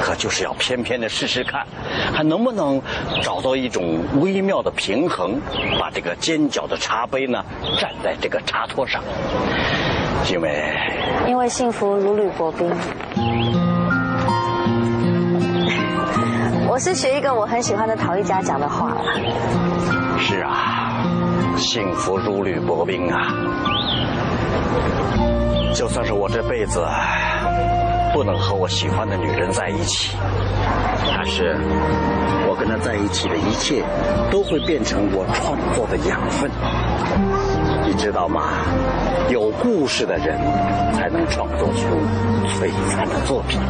[0.00, 1.66] 可就是要偏偏的试试看，
[2.12, 2.80] 还能不能
[3.22, 5.40] 找到一种微妙的平衡，
[5.78, 7.44] 把这个尖角的茶杯呢
[7.78, 9.02] 站在这个茶托上。
[10.30, 10.74] 因为
[11.26, 12.70] 因为幸福如履薄冰。
[16.68, 19.02] 我是学一个我很喜欢的陶艺家讲的话了。
[20.18, 21.02] 是啊，
[21.56, 23.34] 幸福如履薄冰啊。
[25.74, 26.80] 就算是我这辈子
[28.12, 30.16] 不能和我喜欢的女人在一起，
[31.06, 31.56] 但是
[32.48, 33.82] 我跟她在一起的一切
[34.30, 36.50] 都会变成我创作的养分。
[37.86, 38.42] 你知道吗？
[39.28, 40.38] 有故事的人
[40.92, 41.86] 才能创作出
[42.58, 43.60] 璀璨的作品。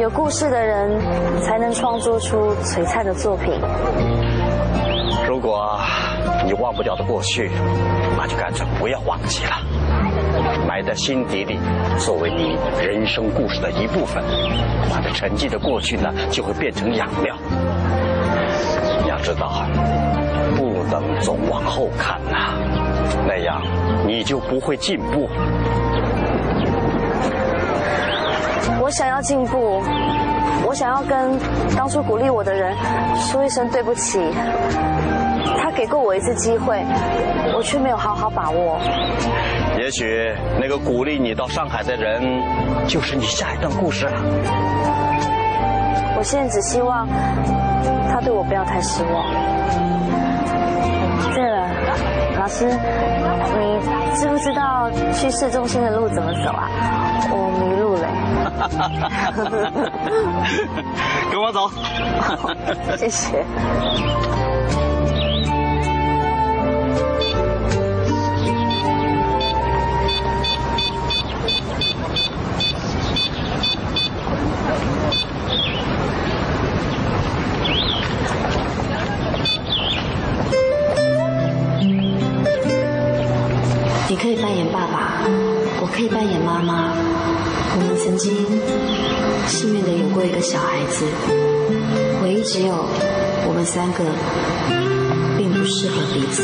[0.00, 1.00] 有故事的人
[1.42, 3.52] 才能创作出璀璨的作品。
[5.28, 5.78] 如果
[6.44, 7.50] 你忘不掉的过去，
[8.16, 9.50] 那就干脆不要忘记了，
[10.74, 11.56] 埋在心底里，
[12.00, 14.20] 作为你人生故事的一部分。
[14.90, 17.36] 把这沉寂的过去呢，就会变成养料。
[19.04, 19.68] 你要知道，
[20.56, 22.58] 不能总往后看呐、
[23.24, 23.62] 那样
[24.04, 25.28] 你就不会进步。
[28.80, 29.80] 我想要进步，
[30.66, 31.38] 我想要跟
[31.76, 32.74] 当初鼓励我的人
[33.30, 34.18] 说一声对不起。
[35.56, 36.82] 他给过我一次机会，
[37.56, 38.76] 我却没有好好把握。
[39.84, 42.22] 也许那个鼓励你到上海的人，
[42.88, 44.18] 就是你下一段故事了。
[46.16, 47.06] 我现在只希望
[48.10, 49.26] 他对我不要太失望。
[51.34, 51.68] 对了，
[52.40, 53.78] 老师，你
[54.16, 56.66] 知不知道去市中心的路怎么走啊？
[57.30, 58.08] 我迷路了。
[61.30, 61.68] 跟我走。
[62.96, 63.44] 谢谢。
[84.24, 85.20] 可以扮演爸爸，
[85.82, 86.94] 我可以扮演妈妈。
[87.76, 88.32] 我们曾经
[89.46, 91.04] 幸运的有过一个小孩子，
[92.22, 92.72] 唯一只有
[93.46, 94.02] 我们三个
[95.36, 96.42] 并不适合彼此。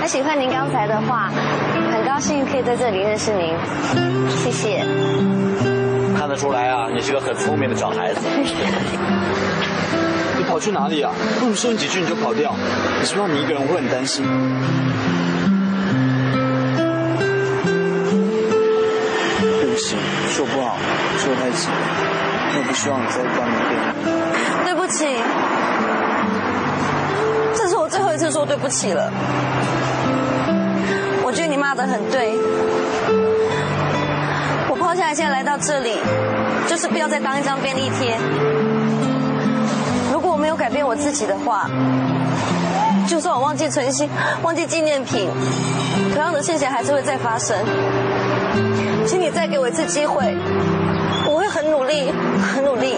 [0.00, 1.32] 很喜欢您刚才的话，
[1.90, 3.52] 很高兴可以在这里认识您，
[4.28, 4.86] 谢谢。
[6.22, 8.20] 看得出来啊，你是个很聪明的小孩子。
[10.38, 11.10] 你跑去哪里啊？
[11.40, 12.54] 不如说你几句你就跑掉？
[13.00, 14.24] 你是不是怕你一个人会很担心？
[19.40, 19.96] 对不起，
[20.28, 20.76] 是我不好。
[21.18, 21.66] 说太急，
[22.54, 23.72] 我不希望你再当面变。
[24.64, 25.04] 对不起，
[27.56, 29.10] 这是我最后一次说对不起了。
[31.24, 32.38] 我觉得你骂的很对，
[34.92, 35.96] 我抛下一切来到这里，
[36.68, 38.14] 就是不要再当一张便利贴。
[40.12, 41.66] 如果我没有改变我自己的话，
[43.08, 44.06] 就算我忘记存心，
[44.42, 45.30] 忘记纪念品，
[46.12, 47.56] 同样的事情还是会再发生。
[49.06, 50.36] 请你再给我一次机会，
[51.26, 52.12] 我会很努力，
[52.54, 52.96] 很努力，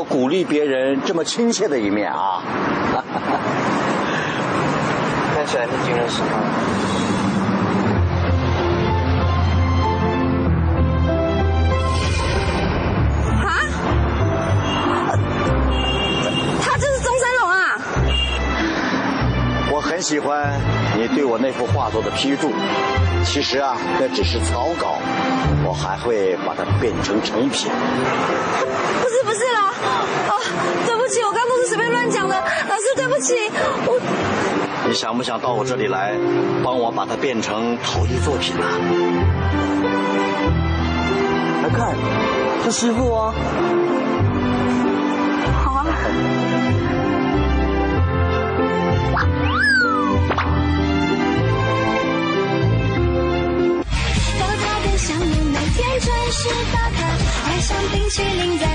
[0.00, 2.42] 有鼓励别人这么亲切的一面啊！
[5.36, 6.42] 看起来你已经认识他了。
[13.44, 13.60] 啊？
[16.62, 17.60] 他就是中山龙啊！
[19.70, 20.58] 我很喜欢
[20.96, 22.50] 你对我那幅画作的批注，
[23.22, 24.94] 其实啊，那只是草稿，
[25.70, 27.70] 我还会把它变成成品。
[27.70, 29.72] 不是不是啦，
[30.28, 30.34] 哦，
[30.84, 33.36] 对不起，我刚不是随便乱讲的，老师对不起，
[33.86, 34.00] 我
[34.88, 36.16] 你想不想到我这里来，
[36.64, 38.66] 帮我把它变成陶艺作品啊？
[41.62, 41.94] 来看，
[42.64, 43.32] 这师傅啊。
[45.62, 45.86] 好啊。
[56.00, 57.06] 准时打卡，
[57.46, 58.69] 爱上冰淇淋在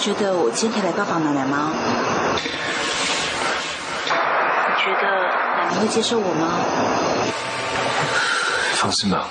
[0.00, 1.70] 觉得我今天来拜访奶奶吗？
[4.06, 5.06] 你觉得
[5.58, 6.64] 奶奶会接受我吗？
[8.76, 9.28] 放心吧，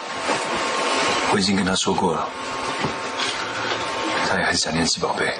[1.33, 2.27] 我已经跟她说过了，
[4.29, 5.35] 她也很想念七宝贝。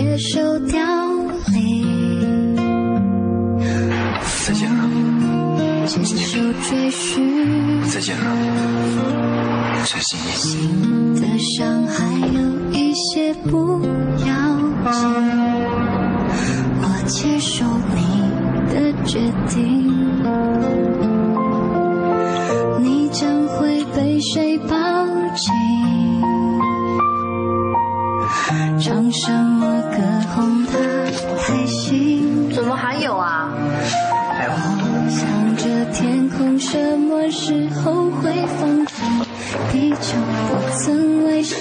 [0.00, 0.78] 接受凋
[1.52, 2.56] 零，
[4.46, 8.24] 再见了，接受追寻，再见了，
[9.84, 11.14] 陈心。
[11.16, 12.40] 的伤还有
[12.72, 13.82] 一些不
[14.24, 14.32] 要
[14.90, 14.90] 紧，
[16.80, 18.00] 我接受你
[18.72, 18.74] 的
[19.04, 19.99] 决定，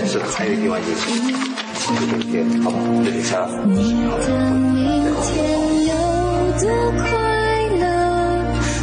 [0.09, 0.87] 是还有另外一个。
[1.75, 2.83] 送个甜点，好不好？
[3.03, 3.45] 这里茶。
[3.67, 3.75] 你
[4.25, 4.73] 的明
[5.21, 5.35] 天
[5.85, 5.93] 有
[6.59, 6.63] 多
[6.97, 7.01] 快
[7.79, 7.83] 乐？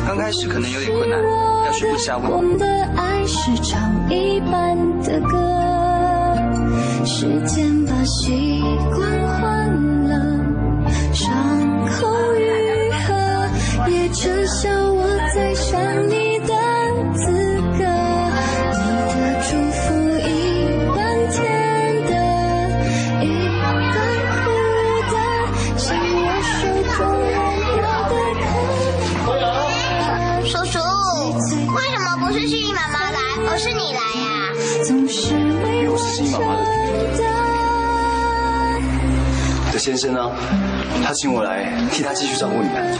[0.06, 1.20] 刚开始可能有点困难，
[1.66, 2.64] 要学会下我们的
[2.96, 5.36] 爱是唱一般的歌，
[7.04, 8.62] 时间把习
[8.94, 9.00] 惯
[9.40, 9.66] 换
[10.08, 10.14] 了，
[11.12, 11.26] 伤
[11.90, 12.06] 口
[12.36, 12.42] 愈
[13.04, 13.10] 合，
[13.90, 15.04] 也撤销我
[15.34, 16.15] 再想你
[39.86, 40.20] 先生呢？
[41.04, 42.92] 他请我来替他继续照顾你们。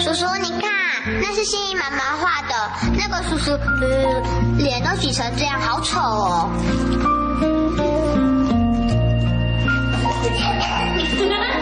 [0.00, 0.68] 叔叔，你看，
[1.22, 2.52] 那是心仪妈妈画的，
[2.98, 4.20] 那个叔叔，呃，
[4.58, 6.50] 脸都挤成这样，好丑哦。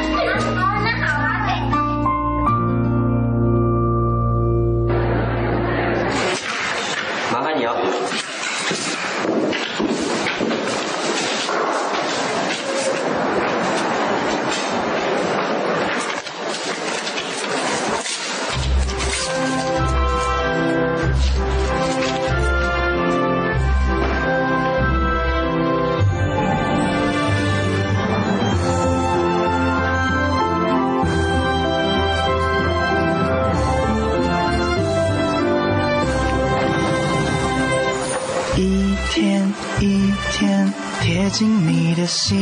[41.42, 42.38] 你的心，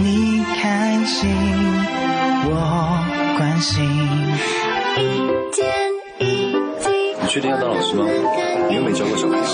[0.00, 1.28] 你开心，
[2.46, 3.04] 我
[3.38, 3.84] 关心。
[4.96, 5.00] 一
[5.54, 5.68] 点
[6.18, 6.52] 一
[6.82, 7.14] 滴。
[7.22, 8.04] 你确定要当老师吗？
[8.68, 9.44] 你又没教过小朋友。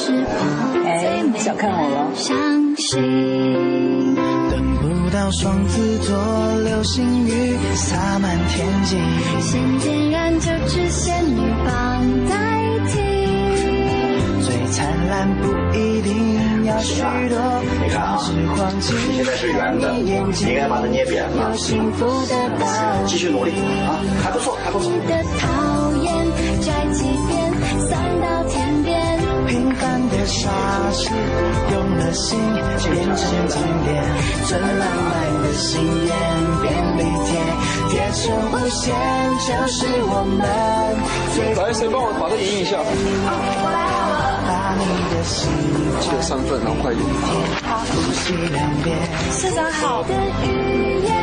[0.87, 2.11] 哎，你小看我了。
[2.15, 2.35] 相
[2.77, 4.15] 信
[4.51, 6.17] 等不到双子座
[6.63, 8.97] 流星雨洒满天际，
[9.41, 12.03] 先点燃就只仙女棒
[15.41, 17.39] 不一定要许多
[17.83, 18.95] 你看啊，是黄金。
[19.09, 21.57] 你现在是圆的，你应该把它捏扁了。
[21.57, 22.35] 幸福的
[23.07, 23.53] 继续努力
[23.87, 24.91] 啊，还不错，还不错。
[26.65, 27.53] 摘几遍，
[27.89, 29.19] 散到天边。
[29.47, 30.49] 平凡的傻
[30.93, 31.11] 事，
[31.73, 32.39] 用了心
[32.91, 34.03] 变成经典，
[34.47, 36.11] 最浪漫的心愿
[36.63, 37.31] 便利贴，
[37.91, 38.95] 贴成无限，
[39.37, 40.45] 就是我们来，
[41.75, 42.79] 谁帮我把这影一下？
[45.25, 47.07] 记得上份，然后快一点。
[47.07, 48.97] 呼吸两遍。
[49.33, 50.03] 社长好。
[50.03, 50.13] 的
[50.45, 51.15] 语言，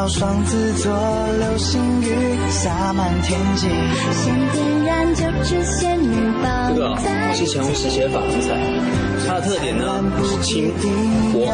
[0.00, 0.90] 到双子座
[1.38, 2.08] 流星雨
[2.48, 3.68] 洒满天际，
[4.14, 6.08] 先点燃就只仙女
[6.42, 6.96] 棒这个啊
[7.34, 8.56] 是陈红石写的珐琅彩，
[9.28, 10.72] 它的特点呢是轻、
[11.34, 11.44] 薄、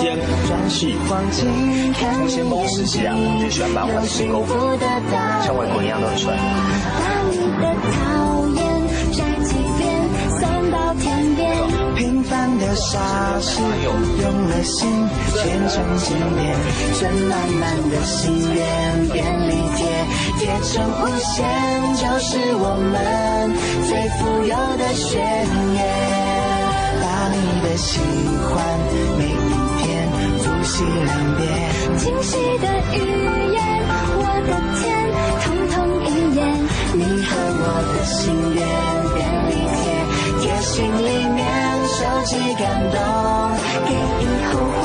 [0.00, 0.16] 尖、
[0.70, 0.96] 细。
[2.00, 3.68] 从先锋时期啊，我就喜欢
[5.44, 6.32] 像外国一样都很帅。
[12.28, 15.08] 般的傻事，用了心
[15.42, 16.56] 变成经典，
[16.94, 19.86] 存满满的心愿便利贴，
[20.38, 21.44] 贴成无限，
[21.96, 22.94] 就是我们
[23.86, 25.20] 最富有的宣
[25.74, 25.78] 言。
[27.00, 28.00] 把你的喜
[28.48, 28.54] 欢
[29.18, 29.22] 每
[30.66, 31.46] 复习两边，
[31.96, 32.98] 清晰的语
[33.52, 33.62] 言，
[34.18, 34.84] 我的天，
[35.44, 36.42] 通通应验。
[36.92, 37.30] 你和
[37.62, 37.64] 我
[37.94, 38.58] 的心愿
[39.14, 39.78] 便利贴，
[40.42, 41.00] 贴心里
[41.36, 41.38] 面
[41.86, 42.98] 收集感动，
[43.86, 44.50] 给以后
[44.82, 44.84] 怀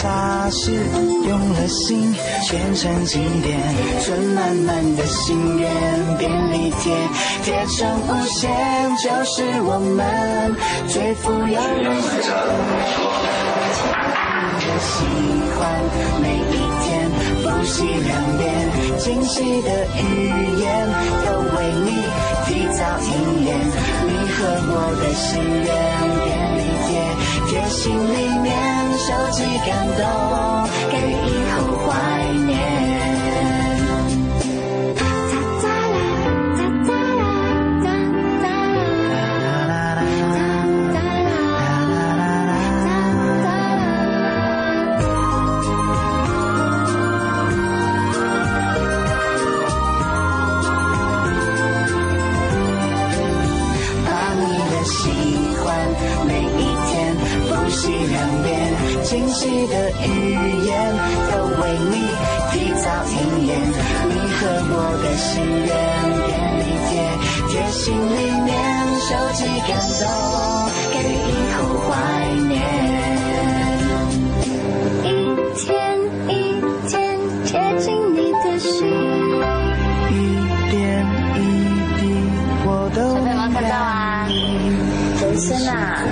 [0.00, 0.10] 凡
[0.44, 0.72] 的傻事，
[1.28, 2.14] 用了心
[2.50, 3.60] 变成经典，
[4.00, 5.70] 存满满的心愿
[6.18, 6.96] 便利贴，
[7.44, 8.50] 贴成无限，
[8.96, 10.56] 就是我们
[10.88, 11.60] 最富有的
[14.80, 15.04] 喜
[15.56, 15.60] 欢
[16.22, 16.50] 每一
[16.82, 16.88] 天。
[17.42, 18.42] 复习两遍，
[18.98, 20.00] 惊喜的语
[20.60, 20.64] 言
[21.26, 21.88] 都为你
[22.46, 23.10] 提早应
[23.44, 23.48] 验。
[24.06, 24.38] 你和
[24.72, 25.28] 我的心
[25.64, 25.68] 愿
[27.46, 28.52] 贴心里面
[28.98, 30.00] 收集感动，
[30.90, 31.54] 给以后
[31.86, 31.88] 怀
[32.46, 33.09] 念。
[59.66, 60.06] 的语
[60.66, 60.70] 言
[61.30, 61.94] 都为你
[62.52, 63.48] 提早应验。
[64.08, 64.40] 你和
[64.72, 65.68] 我的心愿
[66.26, 66.28] 便
[66.60, 66.90] 利贴，
[67.48, 68.48] 贴心里面
[69.00, 69.38] 收集
[69.68, 70.02] 感动，
[70.92, 70.94] 给
[71.26, 71.90] 以后怀
[72.48, 72.52] 念。
[75.04, 75.06] 一
[75.56, 75.68] 天
[76.28, 76.30] 一
[76.88, 76.90] 天
[77.44, 77.48] 贴
[77.78, 77.84] 近
[78.14, 78.68] 你的心，
[80.10, 80.12] 一
[80.70, 80.74] 点
[81.36, 81.38] 一
[81.96, 82.00] 滴
[82.64, 84.26] 我都小朋友们看到啊，
[85.20, 86.02] 人生啊，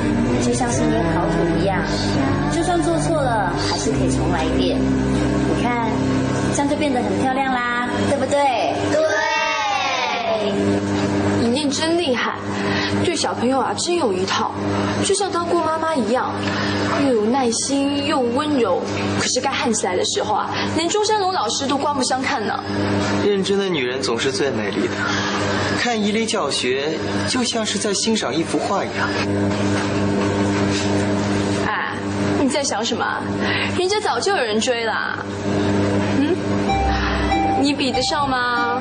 [0.44, 1.80] 就像是捏考古一样，
[2.98, 4.76] 做错了，还是可以重来一遍。
[4.76, 5.88] 你看，
[6.52, 8.74] 这样就变得很漂亮啦，对不对？
[8.92, 8.98] 对。
[11.40, 12.34] 你念真厉害，
[13.04, 14.50] 对小朋友啊真有一套，
[15.04, 16.32] 就像当过妈妈一样，
[17.06, 18.82] 又有耐心又温柔。
[19.20, 22.58] 可是该焊起来的时候啊，连中山龙老师都刮目相看呢。
[23.24, 24.94] 认真的女人总是最美丽的，
[25.80, 29.08] 看伊犁教学就像是在欣赏一幅画一样。
[32.48, 33.04] 哎，你在想什么？
[33.78, 35.18] 人家早就有人追了。
[36.18, 36.34] 嗯，
[37.62, 38.80] 你比得上吗？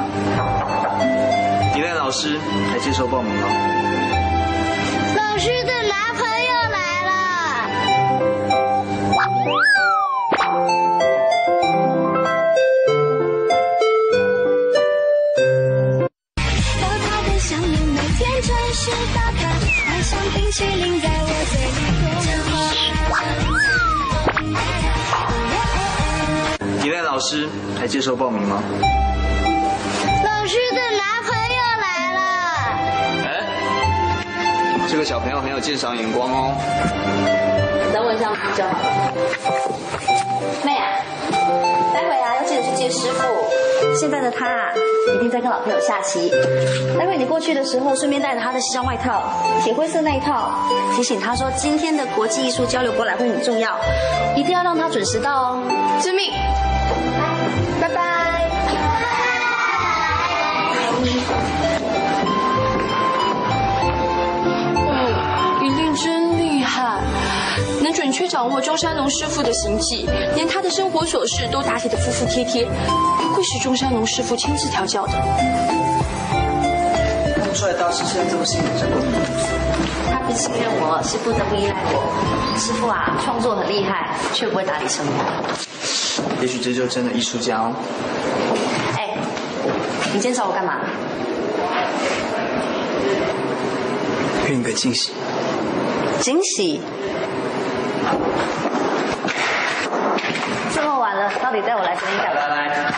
[1.76, 2.38] 你赖老师
[2.72, 3.48] 还接受报名吗。
[5.18, 5.77] 老师的
[27.18, 27.50] 老师
[27.80, 28.62] 还接受报名吗？
[28.62, 32.22] 老师的男朋友来了。
[33.26, 33.28] 哎，
[34.88, 36.54] 这个小朋友很有鉴赏眼光哦。
[37.92, 38.78] 等我一下就好了。
[40.64, 40.86] 妹啊，
[41.92, 43.26] 待会啊要记得去接师傅。
[44.00, 44.70] 现在的他啊，
[45.16, 46.32] 一定在跟老朋友下棋。
[47.00, 49.24] 待会你过去的时候，顺便带着他的西装外套，
[49.64, 50.52] 铁灰色那一套，
[50.96, 53.76] 提醒他说今天的国际艺术交流博览会很重要，
[54.36, 55.64] 一定要让他准时到哦。
[56.00, 56.32] 遵命。
[67.88, 72.68] 能准确掌握中山龙师傅的行迹，连他的生活琐事都打理得服服帖帖，
[73.22, 75.14] 不愧是中山龙师傅亲自调教的。
[77.34, 79.02] 看不出来大师现在这么信任这个。
[80.12, 82.58] 他不信任我，是不得不依赖我。
[82.60, 85.14] 师傅啊，创作很厉害，却不会打理生活。
[86.42, 87.74] 也许这就是真的艺术家哦。
[88.98, 89.16] 哎，
[90.08, 90.82] 你今天找我干嘛？
[94.46, 95.14] 给你个惊喜。
[96.20, 96.82] 惊喜？
[100.74, 102.42] 这么晚了，到底带我来这边干嘛？
[102.48, 102.94] 来来，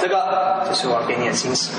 [0.00, 1.70] 这个这是我要给你的惊喜。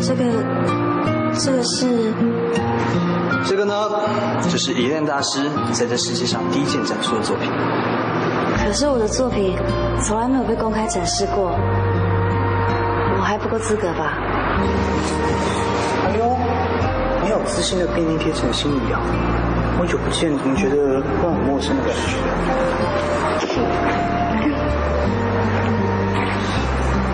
[0.00, 0.24] 这个，
[1.38, 2.12] 这个是
[3.46, 3.74] 这个呢，
[4.50, 7.50] 就是一恋大师在这世界上第一件展出的作品。
[8.68, 9.56] 可是我的作品
[10.02, 11.58] 从来没有被公开展示过，
[13.16, 14.18] 我还不够资格吧？
[16.04, 16.36] 哎呦，
[17.24, 19.00] 你好自信的便利贴成心一样，
[19.78, 22.18] 好久不见，怎么觉得让我陌生的感觉？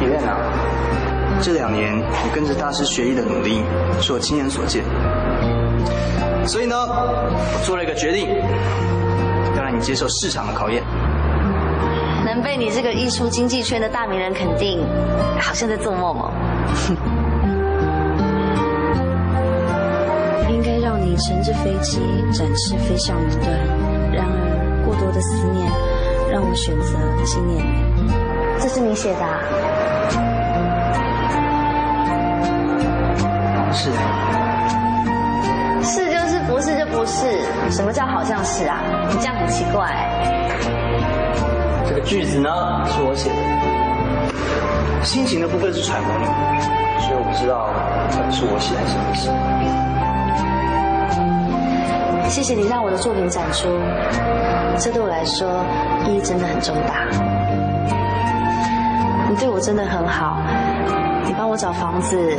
[0.01, 0.35] 李恋啊，
[1.41, 3.63] 这两年你跟着大师学艺的努力，
[4.01, 4.83] 是我亲眼所见。
[6.45, 8.29] 所以呢，我做了一个决定，
[9.57, 10.83] 要让你接受市场的考验。
[12.45, 14.79] 能被你这个艺术经济圈的大名人肯定，
[15.41, 16.31] 好像在做梦哦。
[20.51, 23.51] 应该让你乘着飞机展翅飞向云端，
[24.13, 25.67] 然而过多的思念
[26.31, 27.65] 让我选择纪念
[27.97, 28.13] 你。
[28.61, 29.41] 这是你写的、啊？
[33.73, 33.91] 是。
[35.83, 37.27] 是就是，不是就不是。
[37.71, 38.83] 什么叫好像是啊？
[39.11, 39.91] 你这样很奇怪。
[40.23, 40.44] 这个
[42.05, 42.51] 句子呢，
[42.87, 43.37] 是我写的。
[45.03, 46.25] 心情的部分是揣摩你，
[47.01, 47.69] 所以我不知道
[48.13, 49.31] 到底是我写还是你写。
[52.29, 53.69] 谢谢你让我的作品展出，
[54.79, 55.65] 这对我来说
[56.07, 57.07] 意义真的很重大。
[59.31, 60.39] 你对我真的很好，
[61.27, 62.37] 你帮我找房子，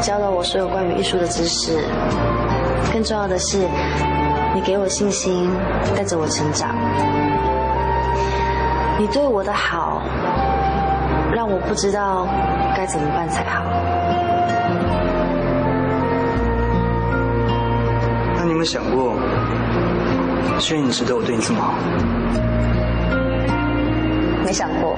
[0.00, 1.78] 教了我所有关于艺术的知识，
[2.92, 3.58] 更重要的是，
[4.54, 5.50] 你给我信心，
[5.94, 6.74] 带着我成长。
[8.98, 10.00] 你对我的好，
[11.32, 12.26] 让我不知道
[12.74, 13.62] 该怎么办才好。
[18.36, 19.12] 那你有没有想过，
[20.58, 21.74] 虽然你值得我对你这么好？
[24.44, 24.96] 没想过，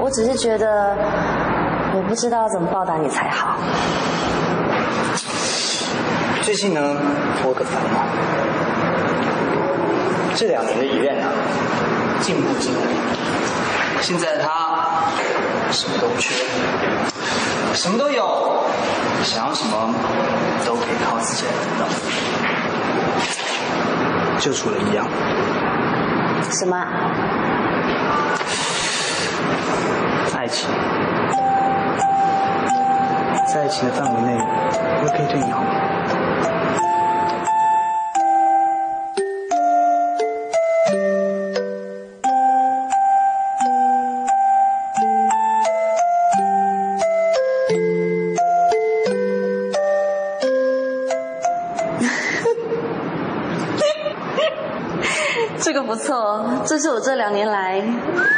[0.00, 0.96] 我只是觉得，
[1.94, 3.56] 我不知道怎么报答你才好。
[6.42, 6.80] 最近呢，
[7.42, 8.06] 我有个烦恼，
[10.36, 11.26] 这两年的医院呢，
[12.20, 12.82] 进步惊人，
[14.02, 14.84] 现在他
[15.70, 16.34] 什么都不缺，
[17.72, 18.62] 什么都有，
[19.24, 19.94] 想要什么
[20.66, 21.86] 都可以靠自己来得到，
[24.38, 25.08] 就除了一样，
[26.50, 26.76] 什么？
[30.36, 30.68] 爱情。
[33.46, 34.38] 在爱情的范围内，
[35.02, 35.68] 我可以对你好吗？
[56.76, 57.80] 这是我这两年来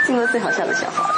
[0.07, 1.18] 听过最好笑的笑话。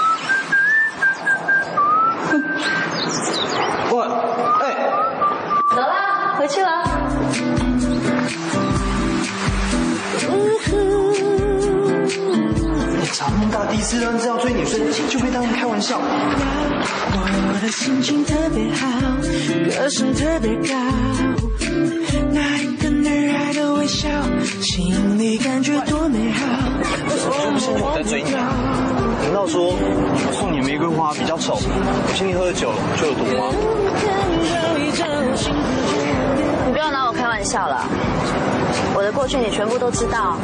[39.31, 40.37] 去你全部都知道。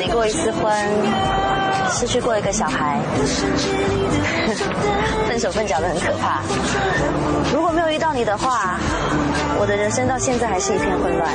[0.00, 0.72] 离过一次婚，
[1.90, 2.98] 失去过一个小孩，
[5.28, 6.40] 分手分脚的很可怕。
[7.52, 8.78] 如果没有遇到你的话，
[9.60, 11.30] 我的人生到现在还是一片混乱。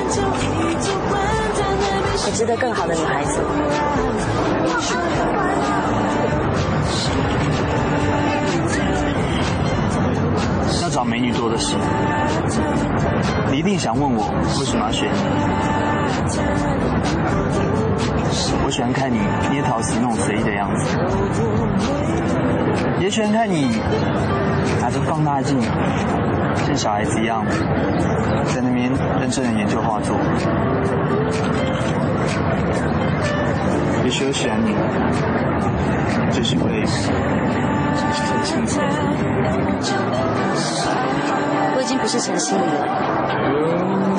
[2.25, 3.39] 我值得更好的女孩子。
[10.81, 11.75] 要找美女多的是，
[13.51, 15.86] 你一定想问我为什么要选你。
[18.65, 19.17] 我喜欢看你
[19.49, 20.97] 捏陶瓷那种随意的样子，
[22.99, 23.79] 也喜欢看你
[24.81, 25.57] 拿着放大镜，
[26.65, 27.45] 像小孩子一样，
[28.53, 30.17] 在那边认真的研究画作。
[34.03, 34.75] 也许我喜欢你，
[36.35, 38.79] 就是因为很清楚。
[41.75, 42.85] 我已经不是陈心怡了，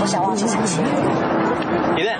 [0.01, 1.38] 我想忘记陈心怡。
[1.97, 2.19] 一蛋。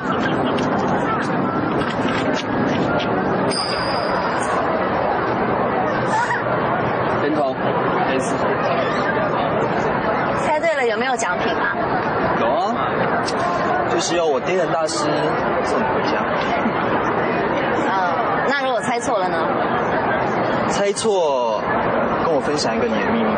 [7.23, 7.55] 人头
[8.11, 8.35] ，S。
[10.45, 11.77] 猜对了有没有奖品啊？
[12.41, 12.75] 有啊，
[13.91, 15.05] 就是要我天然大师
[15.65, 16.25] 送你回家。
[17.87, 17.91] 嗯，
[18.49, 19.37] 那如果猜错了呢？
[20.69, 21.61] 猜错，
[22.25, 23.31] 跟我分享一个你的秘密。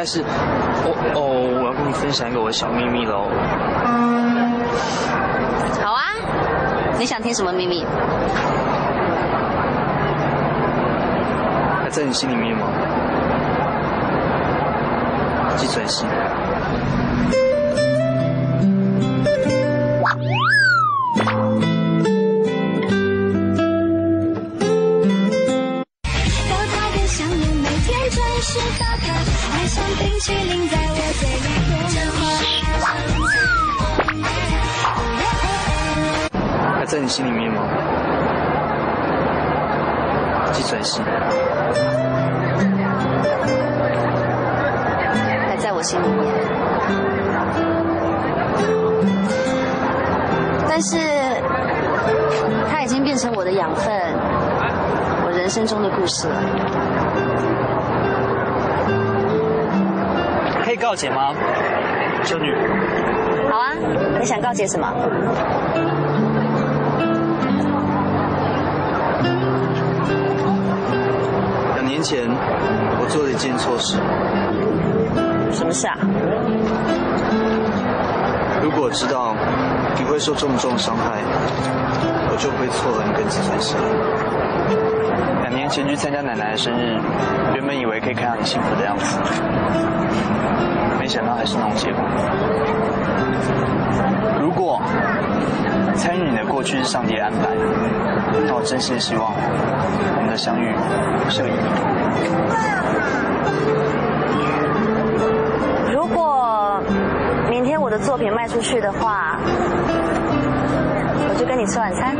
[0.00, 1.20] 该是，哦哦，
[1.60, 3.28] 我要跟你分享一个我的小秘密喽。
[3.84, 4.64] 嗯
[5.84, 6.00] 好啊，
[6.98, 7.84] 你想听什么秘密？
[11.82, 12.64] 还在你心里面吗？
[15.58, 16.06] 计算机。
[55.50, 56.34] 人生中的故事了。
[60.64, 61.34] 可以告解吗，
[62.22, 62.54] 修女？
[63.50, 63.72] 好啊，
[64.20, 64.86] 你想告解什么？
[71.74, 72.28] 两年前，
[73.00, 73.98] 我做了一件错事。
[75.50, 75.98] 什么事啊？
[78.62, 79.34] 如果知道
[79.98, 81.18] 你会受这么重的伤害，
[82.30, 83.74] 我就不会错了你跟季存希。
[85.42, 86.98] 两年前去参加奶奶的生日，
[87.54, 89.18] 原本以为可以看到你幸福的样子，
[90.98, 92.02] 没想到还是那种结果。
[94.40, 94.80] 如果
[95.94, 97.48] 参与你的过去是上帝的安排，
[98.46, 99.32] 那我真心希望
[100.16, 100.74] 我们的相遇
[101.28, 101.58] 是个意外。
[105.92, 106.80] 如果
[107.48, 109.38] 明天我的作品卖出去的话，
[111.28, 112.16] 我就跟你吃晚餐。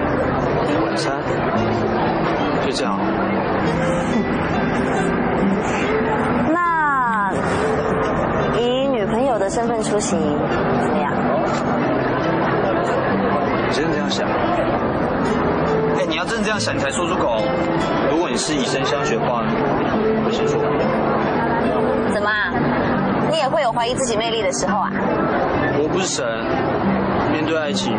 [0.84, 1.20] 晚餐？
[2.70, 2.96] 就这样。
[6.52, 7.32] 那
[8.56, 10.20] 以女朋友的身份出行
[10.80, 11.12] 怎么样？
[13.66, 14.28] 你真的这样想？
[15.98, 17.42] 哎，你要真的这样想，你才说出口。
[18.08, 19.42] 如果你是以身相许的话，
[20.24, 20.60] 我先说。
[22.12, 22.52] 怎么啊？
[23.30, 24.92] 你也会有怀疑自己魅力的时候啊？
[25.82, 26.24] 我不是神，
[27.32, 27.92] 面对爱情，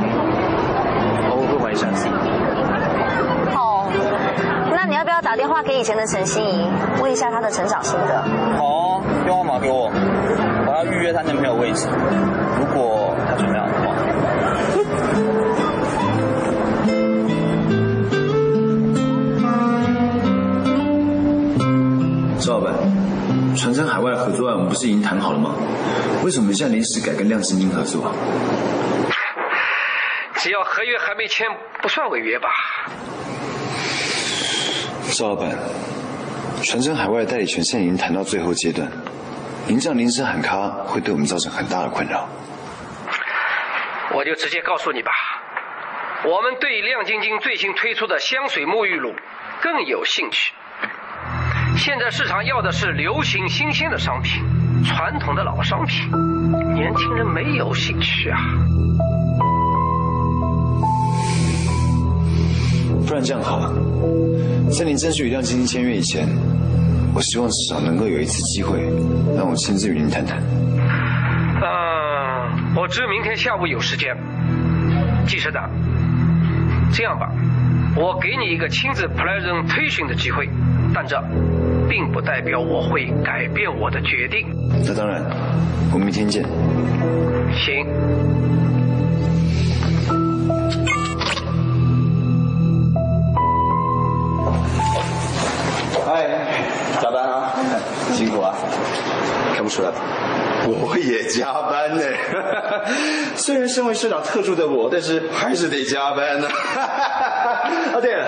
[1.29, 2.11] 偶尔会怀疑一下自己。
[5.31, 6.69] 打电话给以前的陈心怡，
[7.01, 8.21] 问一下她的成长心得？
[8.57, 9.89] 好啊，电话码给我，
[10.67, 11.87] 我要预约她男朋友位置。
[12.59, 13.95] 如果她准备好的话。
[22.41, 22.73] 赵老板，
[23.55, 25.55] 传承海外合作案我们不是已经谈好了吗？
[26.25, 28.03] 为什么现在临时改跟亮晶晶合作？
[30.35, 31.47] 只要合约还没签，
[31.81, 32.49] 不算违约吧？
[35.11, 35.51] 赵老板，
[36.63, 38.89] 传真海外代理权现在已经谈到最后阶段，
[39.67, 42.27] 您这样临时喊卡会对我们造成很大的困扰。
[44.13, 45.11] 我就直接告诉你吧，
[46.25, 49.13] 我们对亮晶晶最新推出的香水沐浴露
[49.61, 50.53] 更有兴趣。
[51.77, 54.41] 现在市场要的是流行新鲜的商品，
[54.85, 56.09] 传统的老商品，
[56.73, 58.39] 年轻人没有兴趣啊。
[63.11, 63.73] 不然这样好了，
[64.71, 66.25] 在您争取与亮晶晶签约以前，
[67.13, 68.79] 我希望至少能够有一次机会，
[69.35, 70.41] 让我亲自与您谈谈。
[71.61, 74.15] 嗯，我只有明天下午有时间。
[75.27, 75.69] 季社长，
[76.93, 77.29] 这样吧，
[77.97, 80.47] 我给你一个亲自 presentation 的机会，
[80.93, 81.21] 但这
[81.89, 84.47] 并不代表我会改变我的决定。
[84.85, 85.21] 那当然，
[85.91, 86.45] 我们明天见。
[87.53, 87.85] 行。
[99.71, 99.89] 出来？
[100.67, 102.03] 我也加班呢。
[103.35, 106.47] 虽然身为社长特助的我，但是还是得加班呢。
[107.95, 108.27] 哦，对了，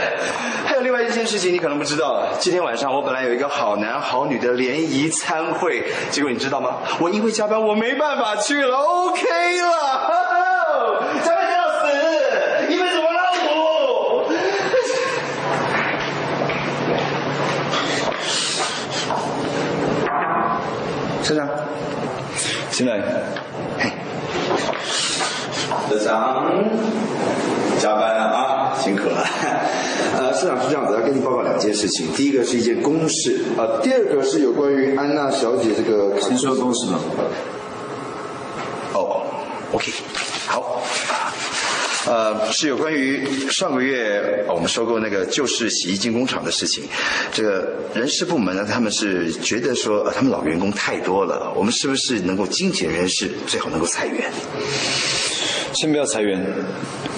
[0.65, 6.77] 还有另外一件事情你可能不知道，今天晚上我本来有一个好男好女的联谊参会，结果你知道吗？
[6.99, 8.77] 我因为加班，我没办法去了。
[8.77, 9.21] OK
[9.61, 9.69] 了，
[11.23, 11.87] 加班加到死，
[12.69, 13.21] 你们怎么让
[13.55, 14.25] 我？
[21.23, 21.47] 社长，
[22.69, 22.99] 进来。
[25.89, 26.53] 社长，
[27.79, 29.25] 加班了啊，辛苦了。
[30.19, 32.11] 呃，社长是这样子，要跟你报告两件事情。
[32.13, 36.19] 第一个是一件公事，呃，第二个是有关于安娜小姐这个。
[36.19, 36.99] 先说公事吗？
[38.93, 39.23] 哦
[39.71, 39.91] ，OK，
[40.47, 40.81] 好。
[42.05, 46.83] 呃，是有关于上个月我们收购那个旧式洗衣精工厂的事情。
[47.31, 54.29] 这个人事部门呢，他们是觉得说，呃他们老员工太多了，我们是不是能够精简人事，最好能够裁员？
[55.73, 56.45] 先不要裁员，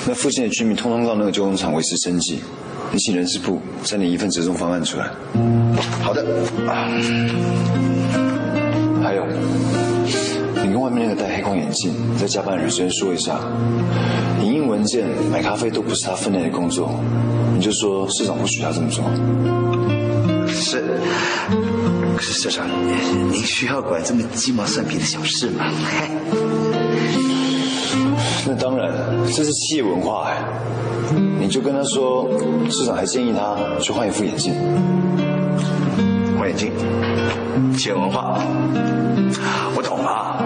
[0.05, 2.41] 那附近的居民通通到那个旧工厂维持生计。
[2.91, 5.09] 你请人事部再拟一份折中方案出来。
[6.01, 6.23] 好的。
[9.03, 9.74] 还有，你
[10.75, 13.39] 跟外面那个戴黑框眼镜在加班的人先说一下，
[14.43, 16.99] 影印文件、买咖啡都不是他分内的工作，
[17.55, 19.01] 你就说市长不许他这么做。
[20.49, 20.99] 是，
[22.17, 22.67] 可是社长，
[23.31, 25.63] 您需要管这么鸡毛蒜皮的小事吗？
[28.45, 28.91] 那当然，
[29.27, 30.43] 这是企业文化哎。
[31.39, 32.27] 你就跟他说，
[32.69, 34.53] 市长还建议他去换一副眼镜。
[36.45, 36.71] 换眼镜，
[37.75, 38.39] 企业文化，
[39.75, 40.45] 我懂了。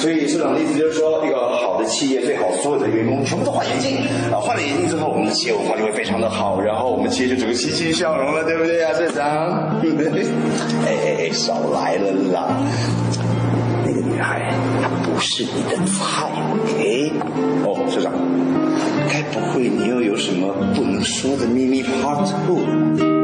[0.00, 3.98] 所以社社长的意思就是说，一个好的企业最好所有的员工全部都换眼镜
[4.32, 9.78] 啊，换了眼镜之后，我们的企业文化就会非常的好，然后我们企业就整个欣欣向荣了，对不对啊，社长？
[9.82, 12.56] 哎哎哎，少来了啦！
[13.84, 14.50] 那个女孩
[14.80, 16.24] 她不是你的菜
[16.54, 17.12] ，OK？
[17.66, 18.14] 哦，社长，
[19.12, 23.17] 该不会你又有什么不能说的秘密 Part Two？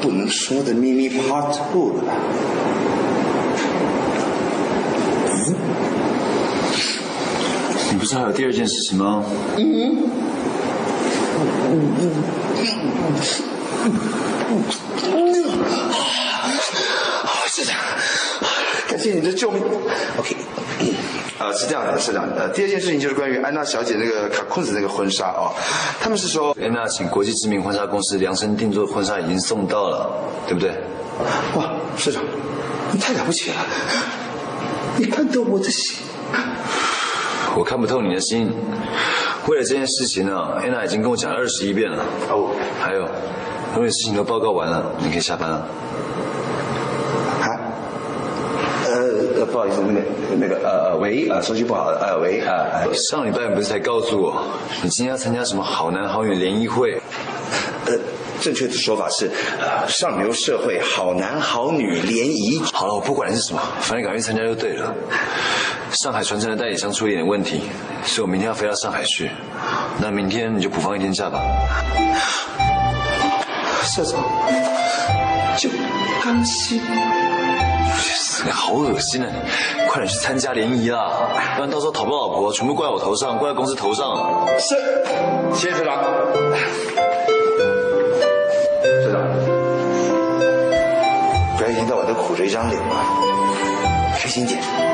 [0.00, 2.12] 不能说的秘密 Part Two 了吧？
[7.90, 9.24] 你不是还有第二件事情吗？
[9.56, 9.96] 嗯。
[11.70, 11.74] 嗯，
[17.46, 17.72] 谢谢，
[18.88, 19.62] 感谢你的救命。
[21.38, 25.54] 呃，是这样的，是这样的，第二件事情就是关于安娜小姐那个卡库子那个婚纱哦，
[26.00, 30.10] 他们是说安娜请国际知名婚纱公司量身定做的婚纱已经送到了，
[30.46, 30.70] 对不对？
[31.54, 32.22] 哇，社长，
[32.92, 33.56] 你太了不起了，
[34.96, 35.96] 你看透我的心。
[37.56, 38.52] 我看不透你的心。
[39.46, 42.04] 为了这件事情呢，安娜已经跟我讲了二十一遍了。
[42.28, 43.08] 哦，还有，
[43.74, 45.56] 所有事情都报告完了，你可以下班了。
[47.40, 47.46] 啊
[48.86, 50.00] 呃，不好意思，那个
[50.36, 54.44] 那个呃呃喂，呃，手机不好，呃喂，呃，上礼拜不是才告诉我，
[54.82, 57.00] 你今天要参加什么好男好女联谊会？
[57.86, 57.94] 呃，
[58.40, 62.60] 正确的说法是，呃，上流社会好男好女联谊。
[62.72, 64.94] 好了，我不管是什么，反正赶快参加就对了。
[65.90, 67.62] 上海传承的代理商出了一点问题，
[68.04, 69.30] 所以我明天要飞到上海去。
[69.98, 71.40] 那明天你就补放一天假吧。
[73.84, 74.22] 社长，
[75.56, 75.70] 就
[76.22, 76.78] 甘心。
[78.50, 79.28] 好恶心啊！
[79.88, 81.10] 快点去参加联谊啦，
[81.56, 84.46] 不然到时候讨不到老婆，全部怪我头上，怪在公司头上。
[84.58, 84.74] 是，
[85.54, 86.02] 谢谢社长。
[89.02, 89.22] 社长，
[91.56, 92.96] 不要一天到晚都苦着一张脸嘛，
[94.18, 94.87] 开心点。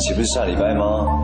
[0.00, 1.19] 岂不是下礼拜吗？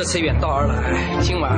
[0.00, 1.52] 这次远道而来，今晚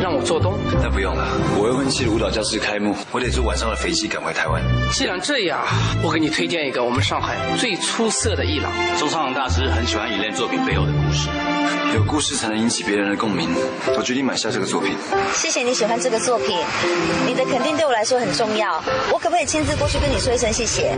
[0.00, 0.56] 让我做东。
[0.80, 1.26] 那不用了，
[1.56, 4.62] 我未婚妻的舞蹈教室开幕，我得坐晚上的飞机赶回台湾。
[4.92, 5.66] 既然这样，
[6.00, 8.70] 我给你推荐一个我们上海最出色的艺廊。
[8.96, 11.28] 周昌大师很喜欢以类作品背后的故事。
[11.92, 13.48] 有故事才能引起别人的共鸣。
[13.96, 14.94] 我决定买下这个作品。
[15.34, 16.56] 谢谢你喜欢这个作品，
[17.26, 18.80] 你的肯定对我来说很重要。
[19.12, 20.96] 我可不可以亲自过去跟你说一声谢谢？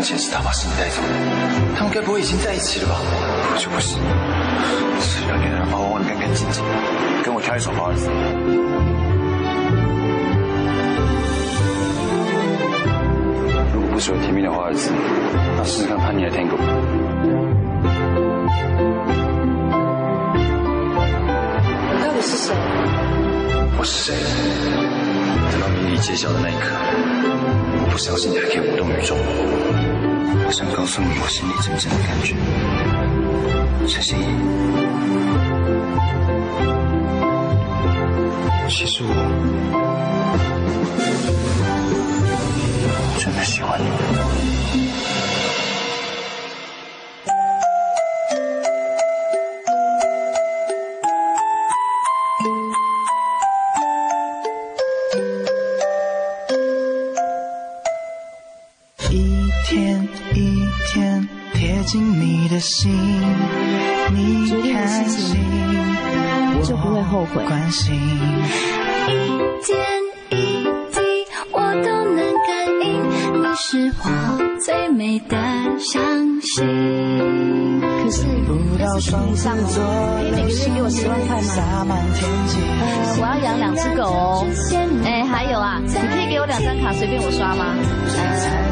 [0.00, 1.08] 原来两年前是他把心带走的，
[1.76, 2.96] 他们该不会已经在一起了吧？
[2.96, 3.98] 我就不信，
[4.98, 6.64] 这两年人把我忘得干干净净。
[7.22, 8.08] 跟我跳一首华尔兹。
[13.74, 14.90] 如果不喜欢甜蜜的华尔兹，
[15.58, 16.56] 那试试看叛逆的 Tango。
[21.92, 22.54] 你到底是谁？
[23.78, 24.14] 我是谁？
[25.52, 26.72] 等到谜底揭晓的那一刻，
[27.82, 29.18] 我不相信你还可以无动于衷。
[30.46, 32.34] 我想告诉你我心里真正的感觉，
[33.86, 34.22] 陈心怡。
[38.68, 39.10] 其实我
[43.18, 43.84] 真的喜欢你。
[67.34, 67.44] 悔。
[67.46, 67.94] 关心。
[69.08, 69.10] 一
[69.66, 69.70] 点
[70.30, 70.34] 一
[70.92, 71.00] 滴
[71.52, 72.50] 我都能感
[72.82, 72.88] 应，
[73.40, 74.04] 你是我
[74.60, 75.36] 最美的
[75.78, 76.00] 相
[76.40, 76.50] 信。
[77.80, 78.24] 可是
[78.78, 79.58] 那是你上哦，
[80.20, 81.40] 可以每个月给我十万块
[81.84, 81.96] 吗？
[82.80, 82.84] 呃，
[83.20, 84.46] 我要养两只狗哦。
[85.04, 87.74] 哎，还有啊，你可以给我两张卡随便我刷吗？
[88.16, 88.20] 呃，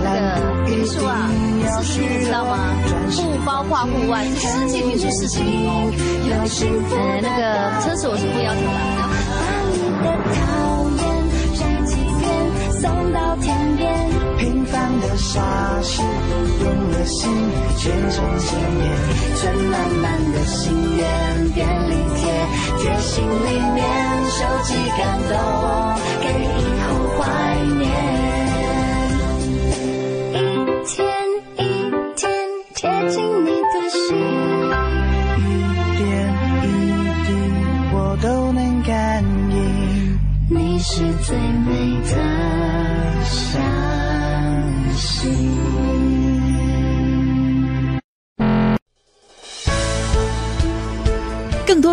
[0.04, 0.20] 那个
[0.68, 1.30] 评书啊，
[1.80, 2.58] 四十你知道吗？
[3.08, 5.90] 不包括户外，是世纪评书四十名哦。
[6.28, 6.44] 呃，
[7.22, 7.40] 那个
[7.80, 8.68] 车子我是不要求的。
[10.36, 11.00] 讨厌
[11.56, 12.28] 晒几遍，
[12.80, 13.46] 送到天
[13.76, 13.88] 边。
[14.36, 15.40] 平凡的傻
[15.82, 16.02] 事，
[16.62, 17.32] 用了心
[17.80, 18.86] 变成经验，
[19.36, 21.04] 存满满的心愿
[21.54, 22.28] 便利贴，
[22.76, 23.80] 贴心里面
[24.28, 25.32] 收集感动，
[26.20, 27.24] 给以后怀
[27.78, 27.88] 念。